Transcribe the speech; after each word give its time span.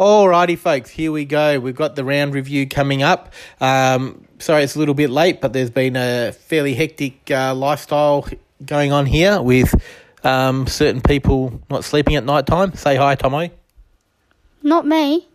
Alrighty, 0.00 0.56
folks, 0.56 0.88
here 0.88 1.12
we 1.12 1.26
go. 1.26 1.60
We've 1.60 1.76
got 1.76 1.94
the 1.94 2.04
round 2.04 2.32
review 2.32 2.66
coming 2.66 3.02
up. 3.02 3.34
Um, 3.60 4.26
sorry, 4.38 4.62
it's 4.62 4.74
a 4.74 4.78
little 4.78 4.94
bit 4.94 5.10
late, 5.10 5.42
but 5.42 5.52
there's 5.52 5.68
been 5.68 5.94
a 5.94 6.32
fairly 6.32 6.72
hectic 6.72 7.30
uh, 7.30 7.54
lifestyle 7.54 8.26
going 8.64 8.92
on 8.92 9.04
here 9.04 9.42
with 9.42 9.74
um, 10.24 10.66
certain 10.66 11.02
people 11.02 11.60
not 11.68 11.84
sleeping 11.84 12.16
at 12.16 12.24
night 12.24 12.46
time. 12.46 12.72
Say 12.72 12.96
hi, 12.96 13.14
Tomo. 13.14 13.50
Not 14.62 14.86
me. 14.86 15.28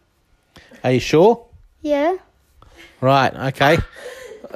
Are 0.83 0.93
you 0.93 0.99
sure? 0.99 1.45
Yeah. 1.83 2.15
Right, 3.01 3.35
okay. 3.35 3.77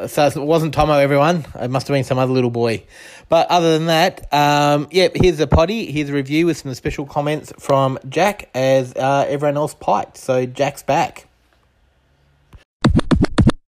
So 0.07 0.25
it 0.25 0.35
wasn't 0.35 0.73
Tomo, 0.73 0.93
everyone. 0.93 1.45
It 1.59 1.69
must 1.69 1.87
have 1.87 1.95
been 1.95 2.03
some 2.03 2.17
other 2.17 2.31
little 2.33 2.49
boy. 2.49 2.83
But 3.27 3.47
other 3.49 3.77
than 3.77 3.87
that, 3.87 4.31
um, 4.33 4.87
yep, 4.91 5.13
here's 5.15 5.39
a 5.39 5.47
potty. 5.47 5.91
Here's 5.91 6.09
a 6.09 6.13
review 6.13 6.45
with 6.45 6.57
some 6.57 6.73
special 6.73 7.05
comments 7.05 7.53
from 7.59 7.99
Jack 8.07 8.49
as 8.53 8.93
uh, 8.95 9.25
everyone 9.27 9.57
else 9.57 9.73
piped. 9.73 10.17
So 10.17 10.45
Jack's 10.45 10.83
back. 10.83 11.27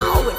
Oh, 0.03 0.31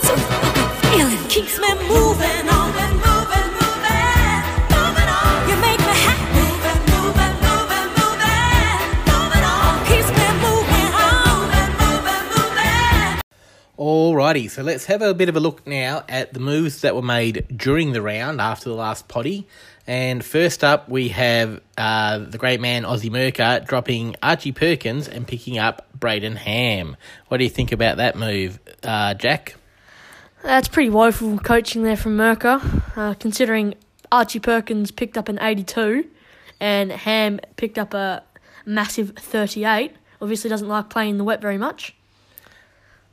Alrighty, 13.81 14.47
so 14.47 14.61
let's 14.61 14.85
have 14.85 15.01
a 15.01 15.11
bit 15.11 15.27
of 15.27 15.35
a 15.35 15.39
look 15.39 15.65
now 15.65 16.03
at 16.07 16.35
the 16.35 16.39
moves 16.39 16.81
that 16.81 16.93
were 16.93 17.01
made 17.01 17.47
during 17.57 17.93
the 17.93 18.01
round 18.03 18.39
after 18.39 18.69
the 18.69 18.75
last 18.75 19.07
potty. 19.07 19.47
And 19.87 20.23
first 20.23 20.63
up, 20.63 20.87
we 20.87 21.07
have 21.07 21.59
uh, 21.79 22.19
the 22.19 22.37
great 22.37 22.61
man 22.61 22.83
Ozzy 22.83 23.09
Merker 23.09 23.59
dropping 23.65 24.17
Archie 24.21 24.51
Perkins 24.51 25.07
and 25.07 25.27
picking 25.27 25.57
up 25.57 25.87
Brayden 25.97 26.35
Ham. 26.35 26.95
What 27.29 27.37
do 27.39 27.43
you 27.43 27.49
think 27.49 27.71
about 27.71 27.97
that 27.97 28.15
move, 28.15 28.59
uh, 28.83 29.15
Jack? 29.15 29.55
That's 30.43 30.67
pretty 30.67 30.91
woeful 30.91 31.39
coaching 31.39 31.81
there 31.81 31.97
from 31.97 32.15
Merker, 32.15 32.61
uh, 32.95 33.15
considering 33.15 33.73
Archie 34.11 34.39
Perkins 34.39 34.91
picked 34.91 35.17
up 35.17 35.27
an 35.27 35.39
82 35.41 36.05
and 36.59 36.91
Ham 36.91 37.39
picked 37.55 37.79
up 37.79 37.95
a 37.95 38.21
massive 38.63 39.13
38. 39.17 39.93
Obviously, 40.21 40.51
doesn't 40.51 40.67
like 40.67 40.91
playing 40.91 41.09
in 41.09 41.17
the 41.17 41.23
wet 41.23 41.41
very 41.41 41.57
much. 41.57 41.95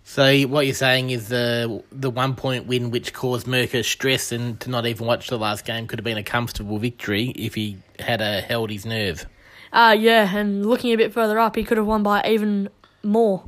So 0.09 0.41
what 0.45 0.65
you're 0.65 0.75
saying 0.75 1.11
is 1.11 1.29
the 1.29 1.85
the 1.93 2.09
one 2.09 2.35
point 2.35 2.67
win 2.67 2.91
which 2.91 3.13
caused 3.13 3.47
Merker 3.47 3.83
stress 3.83 4.33
and 4.33 4.59
to 4.61 4.71
not 4.71 4.87
even 4.87 5.07
watch 5.07 5.29
the 5.29 5.37
last 5.37 5.67
game 5.67 5.87
could 5.87 5.99
have 5.99 6.05
been 6.05 6.17
a 6.17 6.23
comfortable 6.23 6.79
victory 6.79 7.29
if 7.37 7.55
he 7.55 7.77
had 7.99 8.23
uh, 8.23 8.41
held 8.41 8.71
his 8.71 8.87
nerve. 8.87 9.27
Uh, 9.71 9.95
yeah, 9.97 10.35
and 10.35 10.65
looking 10.65 10.95
a 10.95 10.97
bit 10.97 11.13
further 11.13 11.39
up, 11.39 11.57
he 11.57 11.63
could 11.63 11.77
have 11.77 11.87
won 11.87 12.03
by 12.03 12.27
even 12.27 12.71
more. 13.03 13.45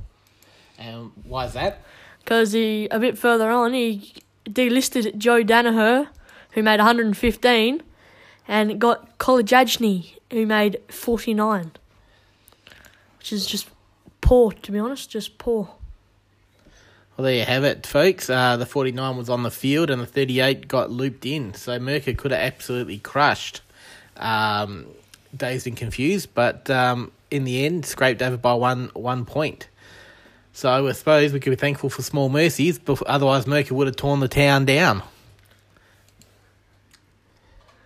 Um, 0.79 1.15
why 1.25 1.47
is 1.47 1.55
that? 1.55 1.81
Because 2.19 2.53
he 2.53 2.89
a 2.91 3.01
bit 3.01 3.17
further 3.17 3.51
on, 3.51 3.73
he 3.73 4.13
delisted 4.45 5.17
Joe 5.17 5.43
Daniher, 5.43 6.09
who 6.51 6.63
made 6.63 6.79
115, 6.79 7.83
and 8.47 8.79
got 8.79 9.17
College 9.17 9.79
who 10.31 10.45
made 10.45 10.79
49. 10.91 11.73
Which 13.17 13.33
is 13.33 13.47
just 13.47 13.71
poor, 14.21 14.53
to 14.53 14.71
be 14.71 14.79
honest, 14.79 15.09
just 15.09 15.39
poor. 15.39 15.80
Well, 17.17 17.25
there 17.25 17.35
you 17.35 17.45
have 17.45 17.65
it, 17.65 17.87
folks. 17.87 18.31
Uh, 18.31 18.57
the 18.57 18.67
49 18.67 19.17
was 19.17 19.29
on 19.29 19.43
the 19.43 19.51
field 19.51 19.91
and 19.91 20.01
the 20.01 20.07
38 20.07 20.69
got 20.69 20.91
looped 20.91 21.27
in. 21.27 21.53
So 21.55 21.79
Merker 21.79 22.15
could 22.15 22.31
have 22.31 22.41
absolutely 22.41 22.99
crushed 22.99 23.61
um, 24.17 24.87
Dazed 25.37 25.67
and 25.67 25.77
Confused, 25.77 26.31
but 26.35 26.71
um, 26.71 27.13
in 27.31 27.45
the 27.45 27.65
end, 27.67 27.85
scraped 27.87 28.23
over 28.23 28.37
by 28.37 28.55
one 28.55 28.91
one 28.95 29.25
point. 29.25 29.69
So 30.53 30.89
I 30.89 30.93
suppose 30.93 31.33
we 31.33 31.41
could 31.41 31.51
be 31.51 31.57
thankful 31.57 31.91
for 31.91 32.03
small 32.03 32.29
mercies, 32.29 32.79
but 32.79 33.01
otherwise 33.03 33.47
Merker 33.47 33.75
would 33.75 33.87
have 33.87 33.97
torn 33.97 34.21
the 34.21 34.29
town 34.29 34.65
down. 34.65 35.03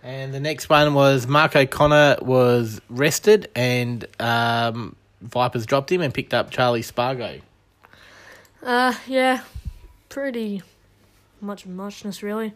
And 0.03 0.33
the 0.33 0.39
next 0.39 0.69
one 0.69 0.93
was 0.93 1.25
Mark 1.25 1.55
O'Connor 1.55 2.17
was 2.21 2.79
rested 2.89 3.49
and 3.55 4.05
um, 4.19 4.95
Vipers 5.21 5.65
dropped 5.65 5.91
him 5.91 6.01
and 6.01 6.13
picked 6.13 6.33
up 6.33 6.51
Charlie 6.51 6.83
Spargo. 6.83 7.39
Uh, 8.65 8.95
yeah, 9.05 9.41
pretty 10.09 10.63
much 11.39 11.67
muchness, 11.67 12.23
really. 12.23 12.51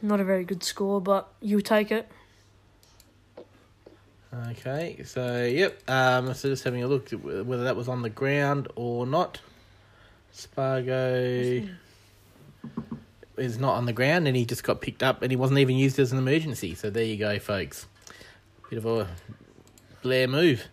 Not 0.00 0.20
a 0.20 0.24
very 0.24 0.42
good 0.42 0.64
score, 0.64 1.02
but 1.02 1.30
you 1.42 1.60
take 1.60 1.92
it. 1.92 2.08
Okay, 4.48 5.02
so 5.04 5.44
yep. 5.44 5.82
Um, 5.86 6.32
so 6.32 6.48
just 6.48 6.64
having 6.64 6.82
a 6.82 6.86
look 6.86 7.10
whether 7.10 7.64
that 7.64 7.76
was 7.76 7.88
on 7.88 8.00
the 8.00 8.08
ground 8.08 8.68
or 8.74 9.06
not. 9.06 9.40
Spargo 10.32 11.62
is 13.36 13.58
not 13.58 13.74
on 13.74 13.84
the 13.84 13.92
ground, 13.92 14.26
and 14.26 14.34
he 14.34 14.46
just 14.46 14.64
got 14.64 14.80
picked 14.80 15.02
up, 15.02 15.20
and 15.20 15.30
he 15.30 15.36
wasn't 15.36 15.58
even 15.58 15.76
used 15.76 15.98
as 15.98 16.12
an 16.12 16.18
emergency. 16.18 16.74
So 16.74 16.88
there 16.88 17.04
you 17.04 17.18
go, 17.18 17.38
folks. 17.38 17.86
Bit 18.70 18.78
of 18.78 18.86
a 18.86 19.08
Blair 20.00 20.26
move, 20.26 20.64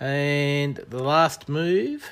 and 0.00 0.76
the 0.76 1.02
last 1.02 1.48
move 1.48 2.10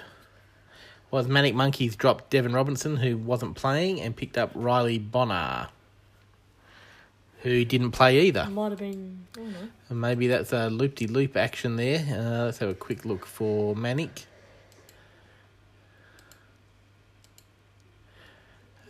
was 1.16 1.28
Manic 1.28 1.54
Monkeys 1.54 1.96
dropped 1.96 2.28
Devon 2.28 2.52
Robertson, 2.52 2.98
who 2.98 3.16
wasn't 3.16 3.54
playing, 3.54 4.02
and 4.02 4.14
picked 4.14 4.36
up 4.36 4.50
Riley 4.54 4.98
Bonner, 4.98 5.68
who 7.40 7.64
didn't 7.64 7.92
play 7.92 8.20
either. 8.26 8.44
Might 8.50 8.72
have 8.72 8.78
been. 8.78 9.26
I 9.34 9.38
don't 9.38 9.52
know. 9.52 9.68
And 9.88 10.00
maybe 10.02 10.26
that's 10.26 10.52
a 10.52 10.68
loop 10.68 10.94
de 10.96 11.06
loop 11.06 11.34
action 11.34 11.76
there. 11.76 12.00
Uh, 12.00 12.44
let's 12.44 12.58
have 12.58 12.68
a 12.68 12.74
quick 12.74 13.06
look 13.06 13.24
for 13.24 13.74
Manic. 13.74 14.26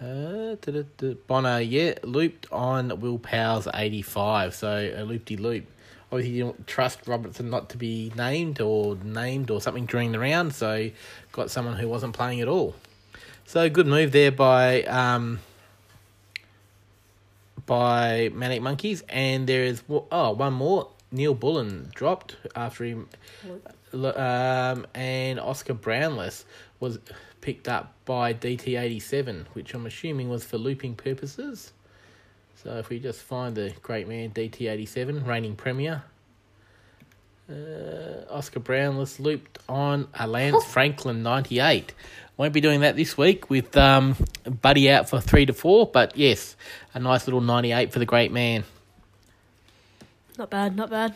Uh. 0.03 0.57
Bonner, 1.29 1.61
yeah, 1.61 1.95
looped 2.03 2.49
on 2.51 3.01
Will 3.01 3.21
Powell's 3.21 3.69
85, 3.73 4.53
so 4.53 4.93
a 4.97 5.05
loop 5.05 5.25
de 5.27 5.37
loop. 5.37 5.65
Obviously, 6.17 6.39
you 6.39 6.45
don't 6.45 6.67
trust 6.67 7.01
Robertson 7.07 7.51
not 7.51 7.69
to 7.71 7.77
be 7.77 8.11
named 8.17 8.59
or 8.59 8.97
named 8.97 9.51
or 9.51 9.61
something 9.61 9.85
during 9.85 10.13
the 10.13 10.19
round, 10.19 10.55
so 10.55 10.91
got 11.33 11.51
someone 11.51 11.77
who 11.77 11.89
wasn't 11.89 12.15
playing 12.15 12.41
at 12.41 12.49
all. 12.49 12.75
So, 13.45 13.69
good 13.69 13.87
move 13.87 14.13
there 14.13 14.33
by 14.33 14.85
um, 14.85 15.41
by 17.67 18.31
Manic 18.33 18.63
Monkeys, 18.63 19.03
and 19.11 19.47
there 19.47 19.65
is 19.65 19.83
oh 19.91 20.31
one 20.31 20.55
more. 20.55 20.89
Neil 21.13 21.35
Bullen 21.35 21.91
dropped 21.95 22.37
after 22.57 22.85
him, 22.85 23.09
um, 23.93 24.87
and 24.95 25.39
Oscar 25.39 25.75
Brownless 25.75 26.47
was 26.81 26.99
picked 27.43 27.69
up 27.69 27.93
by 28.07 28.33
DT87, 28.33 29.49
which 29.53 29.75
I'm 29.75 29.85
assuming 29.85 30.31
was 30.31 30.45
for 30.45 30.57
looping 30.57 30.95
purposes. 30.95 31.73
So 32.63 32.79
if 32.79 32.89
we 32.89 32.99
just 32.99 33.21
find 33.21 33.55
the 33.55 33.73
great 33.83 34.09
man 34.09 34.31
DT87, 34.31 35.27
reigning 35.27 35.57
premier, 35.57 36.03
uh, 37.51 38.25
Oscar 38.31 38.61
Brownless 38.61 39.21
looped 39.21 39.59
on 39.69 40.09
a 40.15 40.27
Lance 40.27 40.65
Franklin 40.65 41.23
98. 41.23 41.93
Won't 42.37 42.53
be 42.53 42.61
doing 42.61 42.81
that 42.81 42.97
this 42.97 43.17
week 43.17 43.49
with 43.51 43.77
um, 43.77 44.17
Buddy 44.63 44.91
out 44.91 45.09
for 45.09 45.21
three 45.21 45.47
to 45.47 45.53
four, 45.53 45.87
but 45.87 46.17
yes, 46.17 46.57
a 46.93 46.99
nice 46.99 47.27
little 47.27 47.41
98 47.41 47.93
for 47.93 47.99
the 47.99 48.07
great 48.07 48.33
man. 48.33 48.65
Not 50.37 50.51
bad, 50.51 50.77
not 50.77 50.91
bad. 50.91 51.15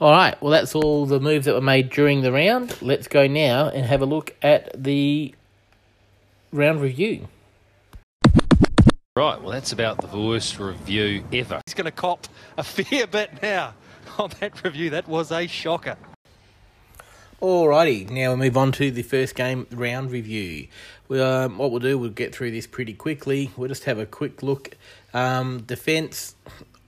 All 0.00 0.12
right, 0.12 0.40
well, 0.40 0.52
that's 0.52 0.74
all 0.74 1.06
the 1.06 1.18
moves 1.18 1.46
that 1.46 1.54
were 1.54 1.60
made 1.60 1.90
during 1.90 2.22
the 2.22 2.32
round. 2.32 2.80
Let's 2.80 3.08
go 3.08 3.26
now 3.26 3.68
and 3.68 3.84
have 3.84 4.00
a 4.00 4.06
look 4.06 4.36
at 4.40 4.70
the 4.80 5.34
round 6.52 6.80
review. 6.80 7.28
Right, 9.18 9.42
well, 9.42 9.50
that's 9.50 9.72
about 9.72 10.00
the 10.00 10.16
worst 10.16 10.60
review 10.60 11.24
ever. 11.32 11.60
He's 11.66 11.74
going 11.74 11.86
to 11.86 11.90
cop 11.90 12.28
a 12.56 12.62
fair 12.62 13.04
bit 13.08 13.42
now 13.42 13.74
on 14.16 14.30
that 14.38 14.62
review. 14.62 14.90
That 14.90 15.08
was 15.08 15.32
a 15.32 15.48
shocker. 15.48 15.96
Alrighty, 17.42 18.08
now 18.10 18.30
we 18.30 18.36
move 18.36 18.56
on 18.56 18.70
to 18.70 18.92
the 18.92 19.02
first 19.02 19.34
game 19.34 19.66
round 19.72 20.12
review. 20.12 20.68
We, 21.08 21.20
um, 21.20 21.58
what 21.58 21.72
we'll 21.72 21.80
do, 21.80 21.98
we'll 21.98 22.10
get 22.10 22.32
through 22.32 22.52
this 22.52 22.68
pretty 22.68 22.94
quickly. 22.94 23.50
We'll 23.56 23.68
just 23.68 23.82
have 23.86 23.98
a 23.98 24.06
quick 24.06 24.44
look. 24.44 24.76
Um, 25.12 25.62
defence, 25.62 26.36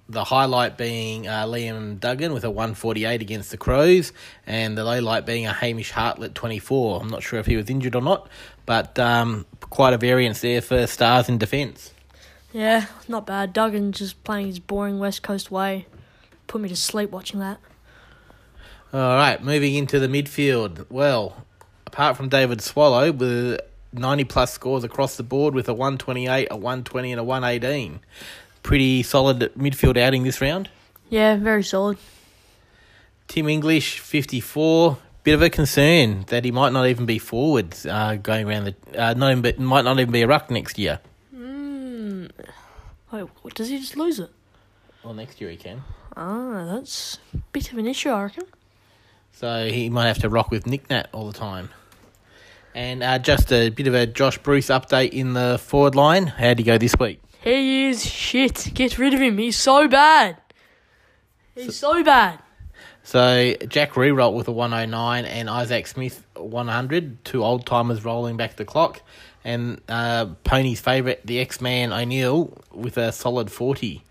the 0.08 0.22
highlight 0.22 0.78
being 0.78 1.26
uh, 1.26 1.46
Liam 1.46 1.98
Duggan 1.98 2.32
with 2.32 2.44
a 2.44 2.50
148 2.50 3.20
against 3.20 3.50
the 3.50 3.56
Crows, 3.56 4.12
and 4.46 4.78
the 4.78 4.84
low 4.84 5.00
light 5.00 5.26
being 5.26 5.48
a 5.48 5.52
Hamish 5.52 5.90
Hartlett 5.90 6.36
24. 6.36 7.00
I'm 7.00 7.08
not 7.08 7.24
sure 7.24 7.40
if 7.40 7.46
he 7.46 7.56
was 7.56 7.68
injured 7.68 7.96
or 7.96 8.02
not, 8.02 8.28
but 8.66 8.96
um, 9.00 9.46
quite 9.62 9.94
a 9.94 9.98
variance 9.98 10.42
there 10.42 10.60
for 10.60 10.86
stars 10.86 11.28
in 11.28 11.36
defence. 11.36 11.92
Yeah, 12.52 12.86
not 13.08 13.26
bad. 13.26 13.52
Duggan 13.52 13.92
just 13.92 14.22
playing 14.24 14.46
his 14.46 14.58
boring 14.58 14.98
West 14.98 15.22
Coast 15.22 15.50
way. 15.50 15.86
Put 16.46 16.60
me 16.60 16.68
to 16.68 16.76
sleep 16.76 17.10
watching 17.10 17.40
that. 17.40 17.58
All 18.92 19.14
right, 19.14 19.42
moving 19.42 19.76
into 19.76 20.00
the 20.00 20.08
midfield. 20.08 20.86
Well, 20.90 21.44
apart 21.86 22.16
from 22.16 22.28
David 22.28 22.60
Swallow, 22.60 23.12
with 23.12 23.60
90 23.92 24.24
plus 24.24 24.52
scores 24.52 24.82
across 24.82 25.16
the 25.16 25.22
board 25.22 25.54
with 25.54 25.68
a 25.68 25.74
128, 25.74 26.48
a 26.50 26.56
120, 26.56 27.12
and 27.12 27.20
a 27.20 27.24
118. 27.24 28.00
Pretty 28.62 29.02
solid 29.02 29.52
midfield 29.56 29.96
outing 29.96 30.24
this 30.24 30.40
round. 30.40 30.70
Yeah, 31.08 31.36
very 31.36 31.62
solid. 31.62 31.98
Tim 33.28 33.48
English, 33.48 34.00
54. 34.00 34.98
bit 35.22 35.34
of 35.34 35.42
a 35.42 35.50
concern 35.50 36.24
that 36.28 36.44
he 36.44 36.50
might 36.50 36.72
not 36.72 36.86
even 36.86 37.06
be 37.06 37.18
forward 37.18 37.74
uh, 37.88 38.16
going 38.16 38.48
around 38.48 38.64
the. 38.64 39.00
Uh, 39.00 39.14
not 39.14 39.30
even, 39.36 39.64
might 39.64 39.84
not 39.84 40.00
even 40.00 40.12
be 40.12 40.22
a 40.22 40.26
ruck 40.26 40.50
next 40.50 40.78
year. 40.78 40.98
Wait, 43.12 43.26
what, 43.42 43.54
does 43.54 43.68
he 43.68 43.78
just 43.78 43.96
lose 43.96 44.18
it? 44.20 44.30
Well, 45.02 45.14
next 45.14 45.40
year 45.40 45.50
he 45.50 45.56
can. 45.56 45.82
Ah, 46.16 46.66
that's 46.66 47.18
a 47.34 47.38
bit 47.52 47.72
of 47.72 47.78
an 47.78 47.86
issue, 47.86 48.10
I 48.10 48.24
reckon. 48.24 48.44
So 49.32 49.68
he 49.68 49.88
might 49.90 50.06
have 50.06 50.18
to 50.18 50.28
rock 50.28 50.50
with 50.50 50.66
Nick 50.66 50.90
Nat 50.90 51.08
all 51.12 51.26
the 51.26 51.38
time. 51.38 51.70
And 52.74 53.02
uh, 53.02 53.18
just 53.18 53.52
a 53.52 53.70
bit 53.70 53.86
of 53.86 53.94
a 53.94 54.06
Josh 54.06 54.38
Bruce 54.38 54.68
update 54.68 55.10
in 55.10 55.32
the 55.32 55.58
forward 55.58 55.94
line. 55.94 56.26
How'd 56.26 56.58
he 56.58 56.64
go 56.64 56.78
this 56.78 56.94
week? 57.00 57.20
He 57.42 57.88
is 57.88 58.04
shit. 58.04 58.70
Get 58.74 58.98
rid 58.98 59.14
of 59.14 59.20
him. 59.20 59.38
He's 59.38 59.56
so 59.56 59.88
bad. 59.88 60.36
He's 61.54 61.76
so 61.76 62.04
bad. 62.04 62.38
So 63.02 63.54
Jack 63.66 63.92
Riewoldt 63.92 64.34
with 64.34 64.46
a 64.46 64.52
109 64.52 65.24
and 65.24 65.50
Isaac 65.50 65.86
Smith 65.86 66.24
100, 66.36 67.24
two 67.24 67.42
old 67.42 67.66
timers 67.66 68.04
rolling 68.04 68.36
back 68.36 68.56
the 68.56 68.64
clock. 68.64 69.02
And 69.44 69.80
uh, 69.88 70.26
Pony's 70.44 70.80
favourite, 70.80 71.26
the 71.26 71.40
X 71.40 71.60
Man 71.60 71.92
O'Neill, 71.92 72.56
with 72.72 72.98
a 72.98 73.12
solid 73.12 73.50
40. 73.50 74.02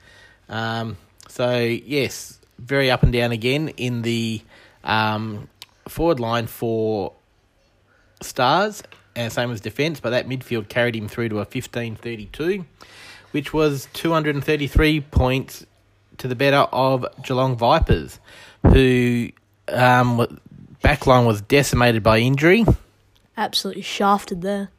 Um, 0.50 0.98
so, 1.28 1.60
yes, 1.60 2.40
very 2.58 2.90
up 2.90 3.04
and 3.04 3.14
down 3.14 3.32
again 3.32 3.70
in 3.70 4.02
the 4.02 4.42
um, 4.84 5.48
forward 5.88 6.20
line 6.20 6.48
for 6.48 7.14
Stars, 8.22 8.84
and 9.16 9.32
same 9.32 9.52
as 9.52 9.62
defence, 9.62 10.00
but 10.00 10.10
that 10.12 10.28
midfield 10.28 10.68
carried 10.70 10.96
him 10.96 11.08
through 11.08 11.30
to 11.30 11.36
a 11.36 11.40
1532, 11.40 12.66
which 13.32 13.54
was 13.54 13.88
233 13.94 15.02
points 15.02 15.66
to 16.18 16.28
the 16.28 16.36
better 16.36 16.68
of 16.72 17.06
Geelong 17.24 17.58
Vipers, 17.58 18.20
who 18.64 19.30
um, 19.70 20.40
backline 20.84 21.26
was 21.26 21.42
decimated 21.42 22.04
by 22.04 22.20
injury. 22.20 22.66
Absolutely 23.38 23.84
shafted 23.84 24.42
there. 24.42 24.70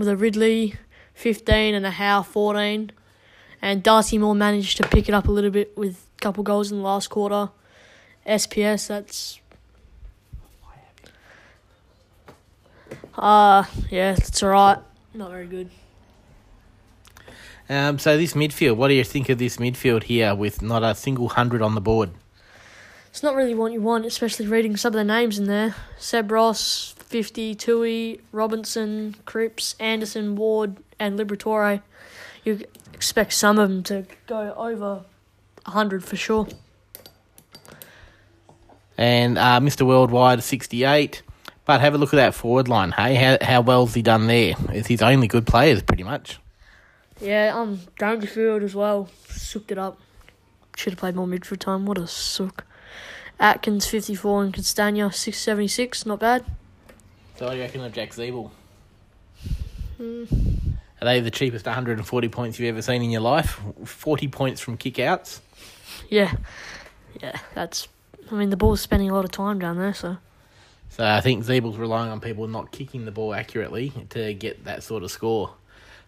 With 0.00 0.08
a 0.08 0.16
Ridley 0.16 0.76
15 1.12 1.74
and 1.74 1.84
a 1.84 1.90
Howe 1.90 2.22
14. 2.22 2.90
And 3.60 3.82
Darcy 3.82 4.16
Moore 4.16 4.34
managed 4.34 4.78
to 4.78 4.88
pick 4.88 5.10
it 5.10 5.14
up 5.14 5.28
a 5.28 5.30
little 5.30 5.50
bit 5.50 5.76
with 5.76 6.06
a 6.16 6.20
couple 6.22 6.42
goals 6.42 6.72
in 6.72 6.78
the 6.78 6.82
last 6.82 7.10
quarter. 7.10 7.50
SPS, 8.26 8.86
that's. 8.86 9.40
Uh, 13.14 13.64
yeah, 13.90 14.14
it's 14.16 14.42
alright. 14.42 14.78
Not 15.12 15.32
very 15.32 15.46
good. 15.46 15.68
Um, 17.68 17.98
so 17.98 18.16
this 18.16 18.32
midfield, 18.32 18.76
what 18.76 18.88
do 18.88 18.94
you 18.94 19.04
think 19.04 19.28
of 19.28 19.36
this 19.36 19.58
midfield 19.58 20.04
here 20.04 20.34
with 20.34 20.62
not 20.62 20.82
a 20.82 20.94
single 20.94 21.28
hundred 21.28 21.60
on 21.60 21.74
the 21.74 21.82
board? 21.82 22.08
It's 23.10 23.22
not 23.22 23.34
really 23.34 23.54
what 23.54 23.72
you 23.72 23.82
want, 23.82 24.06
especially 24.06 24.46
reading 24.46 24.78
some 24.78 24.94
of 24.94 24.94
the 24.94 25.04
names 25.04 25.38
in 25.38 25.44
there. 25.44 25.74
Seb 25.98 26.30
Ross, 26.30 26.94
50, 27.10 27.56
Tui, 27.56 28.20
Robinson, 28.30 29.16
Cripps, 29.26 29.74
Anderson, 29.80 30.36
Ward, 30.36 30.76
and 31.00 31.18
Liberatore. 31.18 31.82
You 32.44 32.60
expect 32.94 33.32
some 33.32 33.58
of 33.58 33.68
them 33.68 33.82
to 33.82 34.06
go 34.28 34.54
over 34.56 35.04
100 35.64 36.04
for 36.04 36.14
sure. 36.14 36.46
And 38.96 39.38
uh, 39.38 39.58
Mr. 39.58 39.84
Worldwide, 39.84 40.44
68. 40.44 41.22
But 41.64 41.80
have 41.80 41.94
a 41.94 41.98
look 41.98 42.14
at 42.14 42.16
that 42.16 42.32
forward 42.32 42.68
line, 42.68 42.92
hey? 42.92 43.16
How, 43.16 43.38
how 43.42 43.60
well's 43.60 43.92
he 43.94 44.02
done 44.02 44.28
there? 44.28 44.54
It's 44.68 44.86
his 44.86 45.02
only 45.02 45.26
good 45.26 45.48
players, 45.48 45.82
pretty 45.82 46.04
much. 46.04 46.38
Yeah, 47.20 47.52
um, 47.56 47.80
Dangerfield 47.98 48.62
as 48.62 48.76
well. 48.76 49.08
Sooked 49.28 49.72
it 49.72 49.78
up. 49.78 49.98
Should 50.76 50.92
have 50.92 51.00
played 51.00 51.16
more 51.16 51.26
midfield 51.26 51.58
time. 51.58 51.86
What 51.86 51.98
a 51.98 52.06
sook. 52.06 52.64
Atkins, 53.40 53.86
54, 53.86 54.44
and 54.44 54.54
Castagna, 54.54 55.10
676. 55.12 56.06
Not 56.06 56.20
bad. 56.20 56.44
So 57.40 57.46
what 57.46 57.52
do 57.52 57.56
you 57.56 57.62
reckon 57.62 57.80
of 57.80 57.94
Jack 57.94 58.10
Ziebell? 58.10 58.50
Are 59.98 61.04
they 61.06 61.20
the 61.20 61.30
cheapest 61.30 61.64
140 61.64 62.28
points 62.28 62.58
you've 62.58 62.68
ever 62.68 62.82
seen 62.82 63.00
in 63.00 63.08
your 63.08 63.22
life? 63.22 63.58
40 63.82 64.28
points 64.28 64.60
from 64.60 64.76
kickouts. 64.76 65.40
Yeah. 66.10 66.34
Yeah, 67.22 67.38
that's. 67.54 67.88
I 68.30 68.34
mean, 68.34 68.50
the 68.50 68.58
ball's 68.58 68.82
spending 68.82 69.08
a 69.08 69.14
lot 69.14 69.24
of 69.24 69.30
time 69.30 69.58
down 69.58 69.78
there, 69.78 69.94
so. 69.94 70.18
So 70.90 71.06
I 71.06 71.22
think 71.22 71.42
Ziebell's 71.46 71.78
relying 71.78 72.12
on 72.12 72.20
people 72.20 72.46
not 72.46 72.72
kicking 72.72 73.06
the 73.06 73.10
ball 73.10 73.32
accurately 73.32 73.94
to 74.10 74.34
get 74.34 74.64
that 74.64 74.82
sort 74.82 75.02
of 75.02 75.10
score. 75.10 75.54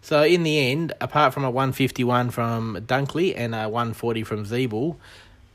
So 0.03 0.23
in 0.23 0.43
the 0.43 0.71
end, 0.71 0.93
apart 1.01 1.33
from 1.33 1.45
a 1.45 1.51
151 1.51 2.29
from 2.29 2.77
Dunkley 2.87 3.33
and 3.35 3.55
a 3.55 3.71
140 3.71 4.23
from 4.25 4.45
Zeeble, 4.45 4.97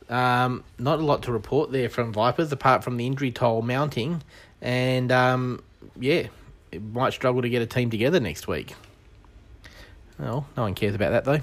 um, 0.10 0.64
not 0.80 0.98
a 0.98 1.04
lot 1.04 1.22
to 1.24 1.32
report 1.32 1.72
there 1.72 1.88
from 1.88 2.14
Vipers, 2.14 2.52
apart 2.52 2.84
from 2.84 2.98
the 2.98 3.06
injury 3.06 3.30
toll 3.30 3.62
mounting. 3.62 4.24
And 4.60 5.12
um, 5.12 5.62
yeah, 6.00 6.28
it 6.72 6.82
might 6.82 7.14
struggle 7.14 7.42
to 7.42 7.50
get 7.50 7.62
a 7.62 7.66
team 7.66 7.90
together 7.90 8.20
next 8.20 8.48
week. 8.48 8.74
Well, 10.20 10.48
no 10.56 10.64
one 10.64 10.76
cares 10.76 10.96
about 10.96 11.12
that 11.12 11.26
though. 11.26 11.42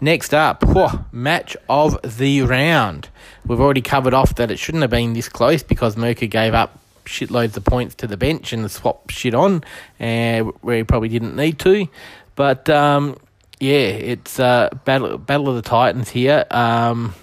Next 0.00 0.32
up, 0.32 0.64
match 1.12 1.56
of 1.68 2.00
the 2.16 2.42
round. 2.42 3.10
We've 3.46 3.60
already 3.60 3.82
covered 3.82 4.14
off 4.14 4.34
that 4.36 4.50
it 4.50 4.58
shouldn't 4.58 4.80
have 4.82 4.90
been 4.90 5.12
this 5.12 5.28
close 5.28 5.62
because 5.62 5.96
Merker 5.96 6.26
gave 6.26 6.54
up 6.54 6.78
shitloads 7.04 7.56
of 7.56 7.64
points 7.64 7.94
to 7.96 8.06
the 8.06 8.16
bench 8.16 8.52
and 8.52 8.70
swapped 8.70 9.12
shit 9.12 9.34
on, 9.34 9.62
uh, 10.00 10.40
where 10.62 10.78
he 10.78 10.84
probably 10.84 11.10
didn't 11.10 11.36
need 11.36 11.58
to. 11.58 11.86
But 12.34 12.70
um, 12.70 13.18
yeah, 13.58 13.88
it's 13.88 14.40
uh, 14.40 14.70
battle 14.86 15.18
battle 15.18 15.50
of 15.50 15.56
the 15.56 15.68
Titans 15.68 16.08
here. 16.08 16.46
Um, 16.50 17.14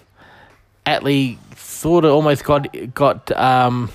Atley 0.86 1.38
sort 1.56 2.06
of 2.06 2.12
almost 2.12 2.44
got 2.44 2.68
got 2.94 3.32
um, 3.32 3.92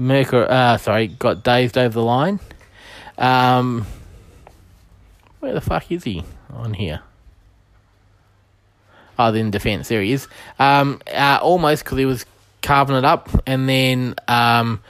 Merker, 0.00 0.46
uh, 0.48 0.78
sorry, 0.78 1.08
got 1.08 1.44
dazed 1.44 1.76
over 1.76 1.92
the 1.92 2.02
line. 2.02 2.40
Um, 3.18 3.86
where 5.40 5.52
the 5.52 5.60
fuck 5.60 5.92
is 5.92 6.04
he 6.04 6.24
on 6.54 6.72
here? 6.72 7.02
Oh, 9.18 9.30
then 9.30 9.50
defence. 9.50 9.88
There 9.88 10.00
he 10.00 10.12
is. 10.12 10.26
Um, 10.58 11.02
uh, 11.12 11.38
almost 11.42 11.84
because 11.84 11.98
he 11.98 12.06
was 12.06 12.24
carving 12.62 12.96
it 12.96 13.04
up, 13.04 13.28
and 13.46 13.68
then 13.68 14.14
um, 14.26 14.82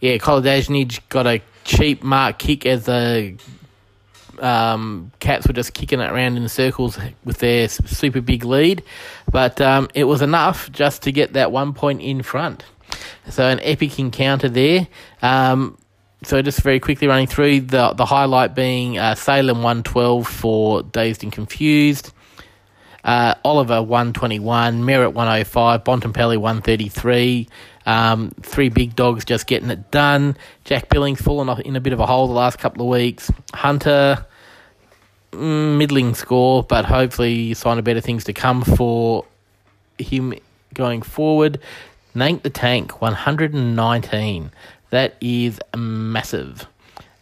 yeah, 0.00 0.18
Kolodjashnij 0.18 1.00
got 1.08 1.26
a 1.26 1.40
cheap 1.64 2.02
mark 2.02 2.38
kick 2.38 2.66
as 2.66 2.84
the 2.84 3.38
um, 4.40 5.10
Cats 5.20 5.46
were 5.46 5.54
just 5.54 5.72
kicking 5.72 6.00
it 6.00 6.10
around 6.10 6.36
in 6.36 6.46
circles 6.50 6.98
with 7.24 7.38
their 7.38 7.66
super 7.68 8.20
big 8.20 8.44
lead, 8.44 8.82
but 9.32 9.58
um, 9.62 9.88
it 9.94 10.04
was 10.04 10.20
enough 10.20 10.70
just 10.70 11.00
to 11.04 11.12
get 11.12 11.32
that 11.32 11.50
one 11.50 11.72
point 11.72 12.02
in 12.02 12.22
front. 12.22 12.64
So 13.28 13.46
an 13.46 13.60
epic 13.62 13.98
encounter 13.98 14.48
there. 14.48 14.88
Um, 15.22 15.76
so 16.22 16.42
just 16.42 16.60
very 16.62 16.80
quickly 16.80 17.08
running 17.08 17.26
through 17.26 17.62
the 17.62 17.92
the 17.94 18.04
highlight 18.04 18.54
being 18.54 18.98
uh, 18.98 19.14
Salem 19.14 19.62
one 19.62 19.82
twelve 19.82 20.26
for 20.26 20.82
Dazed 20.82 21.22
and 21.22 21.32
Confused. 21.32 22.12
Uh, 23.02 23.34
Oliver 23.44 23.82
121, 23.82 24.84
Merritt 24.84 25.14
105, 25.14 25.84
Bontempelli 25.84 26.36
133. 26.36 27.48
Um, 27.86 28.30
three 28.42 28.68
big 28.68 28.94
dogs 28.94 29.24
just 29.24 29.46
getting 29.46 29.70
it 29.70 29.90
done. 29.90 30.36
Jack 30.64 30.90
Billings 30.90 31.20
fallen 31.20 31.48
off 31.48 31.60
in 31.60 31.76
a 31.76 31.80
bit 31.80 31.94
of 31.94 32.00
a 32.00 32.06
hole 32.06 32.26
the 32.26 32.34
last 32.34 32.58
couple 32.58 32.82
of 32.82 32.88
weeks. 32.88 33.30
Hunter, 33.54 34.26
mm, 35.32 35.78
middling 35.78 36.14
score, 36.14 36.62
but 36.62 36.84
hopefully 36.84 37.54
sign 37.54 37.78
of 37.78 37.84
better 37.84 38.02
things 38.02 38.24
to 38.24 38.34
come 38.34 38.62
for 38.62 39.24
him 39.98 40.34
going 40.74 41.02
forward. 41.02 41.58
Nank 42.14 42.42
the 42.42 42.50
Tank 42.50 43.00
119. 43.00 44.50
That 44.90 45.16
is 45.20 45.60
massive. 45.76 46.66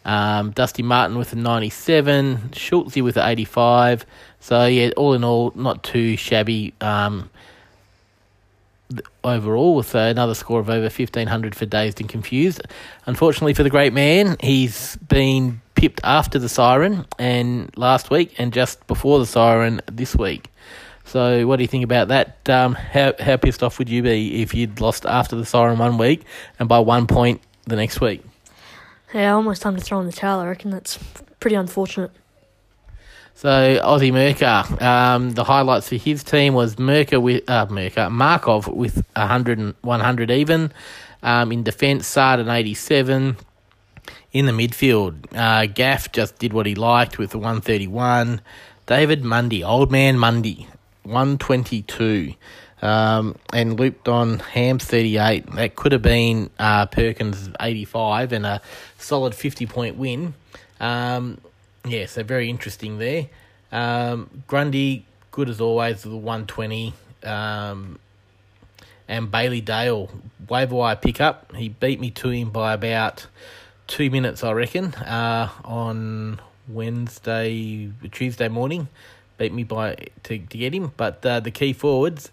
Um, 0.05 0.51
Dusty 0.51 0.81
Martin 0.81 1.17
with 1.17 1.33
a 1.33 1.35
97, 1.35 2.51
Schultze 2.53 3.01
with 3.01 3.17
an 3.17 3.27
85. 3.27 4.05
So, 4.39 4.65
yeah, 4.65 4.91
all 4.97 5.13
in 5.13 5.23
all, 5.23 5.51
not 5.55 5.83
too 5.83 6.17
shabby 6.17 6.73
um, 6.81 7.29
overall, 9.23 9.75
with 9.75 9.93
another 9.93 10.33
score 10.33 10.59
of 10.59 10.69
over 10.69 10.83
1500 10.83 11.53
for 11.53 11.65
Dazed 11.65 11.99
and 11.99 12.09
Confused. 12.09 12.61
Unfortunately 13.05 13.53
for 13.53 13.63
the 13.63 13.69
great 13.69 13.93
man, 13.93 14.35
he's 14.39 14.95
been 14.95 15.61
pipped 15.75 16.01
after 16.03 16.39
the 16.39 16.49
siren 16.49 17.05
and 17.19 17.71
last 17.77 18.09
week 18.09 18.33
and 18.39 18.51
just 18.51 18.85
before 18.87 19.19
the 19.19 19.25
siren 19.25 19.79
this 19.91 20.15
week. 20.15 20.49
So, 21.09 21.47
what 21.47 21.55
do 21.55 21.63
you 21.63 21.67
think 21.67 21.83
about 21.83 22.09
that? 22.09 22.47
Um, 22.47 22.75
how, 22.75 23.15
how 23.19 23.35
pissed 23.35 23.63
off 23.63 23.79
would 23.79 23.89
you 23.89 24.03
be 24.03 24.43
if 24.43 24.53
you'd 24.53 24.79
lost 24.79 25.07
after 25.07 25.35
the 25.35 25.43
siren 25.43 25.79
one 25.79 25.97
week 25.97 26.23
and 26.59 26.69
by 26.69 26.77
one 26.77 27.07
point 27.07 27.41
the 27.65 27.75
next 27.75 27.99
week? 27.99 28.23
Yeah, 29.11 29.33
almost 29.33 29.63
time 29.63 29.75
to 29.75 29.81
throw 29.81 29.99
in 30.01 30.05
the 30.05 30.11
towel, 30.11 30.39
I 30.39 30.45
reckon. 30.45 30.69
That's 30.69 30.99
pretty 31.39 31.55
unfortunate. 31.55 32.11
So 33.33 33.49
Aussie 33.49 34.13
Merker, 34.13 34.83
um, 34.83 35.31
the 35.31 35.43
highlights 35.43 35.89
for 35.89 35.95
his 35.95 36.23
team 36.23 36.53
was 36.53 36.77
Merker 36.77 37.19
with 37.19 37.49
uh, 37.49 37.65
Merker 37.71 38.11
Markov 38.11 38.67
with 38.67 39.03
100 39.15 39.57
and 39.57 39.73
100 39.81 40.29
even. 40.29 40.71
Um, 41.23 41.51
in 41.51 41.63
defence, 41.63 42.07
Sarden 42.07 42.53
87. 42.53 43.35
In 44.31 44.45
the 44.45 44.51
midfield, 44.51 45.25
uh, 45.35 45.65
Gaff 45.65 46.11
just 46.11 46.37
did 46.37 46.53
what 46.53 46.67
he 46.67 46.75
liked 46.75 47.17
with 47.17 47.31
the 47.31 47.39
131. 47.39 48.41
David 48.85 49.23
Mundy, 49.23 49.63
old 49.63 49.91
man 49.91 50.19
Mundy, 50.19 50.67
122. 51.09 52.33
Um, 52.81 53.35
and 53.51 53.77
looped 53.77 54.07
on 54.07 54.39
Ham 54.39 54.79
38. 54.79 55.51
That 55.55 55.75
could 55.75 55.91
have 55.91 56.01
been 56.01 56.49
uh, 56.57 56.85
Perkins 56.85 57.49
85 57.59 58.31
and 58.31 58.45
a 58.45 58.61
solid 58.97 59.35
50 59.35 59.65
point 59.65 59.97
win. 59.97 60.33
Um, 60.79 61.39
yeah, 61.85 62.05
so 62.05 62.23
very 62.23 62.49
interesting 62.49 62.97
there. 62.97 63.27
Um, 63.71 64.43
Grundy, 64.47 65.05
good 65.31 65.49
as 65.49 65.59
always, 65.59 66.03
the 66.03 66.15
120. 66.15 66.93
Um, 67.23 67.99
and 69.09 69.31
Bailey 69.31 69.59
Dale, 69.59 70.09
waiver 70.47 70.75
wire 70.75 70.95
pickup. 70.95 71.53
He 71.55 71.69
beat 71.69 71.99
me 71.99 72.11
to 72.11 72.29
him 72.29 72.51
by 72.51 72.73
about 72.73 73.25
two 73.87 74.09
minutes, 74.11 74.43
I 74.43 74.51
reckon, 74.51 74.93
uh, 74.93 75.49
on 75.65 76.39
Wednesday, 76.67 77.91
Tuesday 78.11 78.47
morning. 78.47 78.87
Beat 79.39 79.53
me 79.53 79.63
by 79.63 79.95
to, 80.23 80.37
to 80.37 80.57
get 80.57 80.75
him. 80.75 80.91
But 80.97 81.25
uh, 81.25 81.39
the 81.39 81.49
key 81.49 81.73
forwards, 81.73 82.29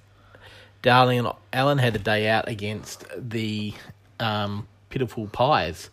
Darling 0.83 1.21
and 1.21 1.29
Allen 1.53 1.79
had 1.79 1.97
a 1.97 2.01
day 2.01 2.29
out 2.29 2.49
against 2.49 3.07
the 3.17 3.73
um, 4.21 4.69
pitiful 4.91 5.29
Pies. 5.29 5.89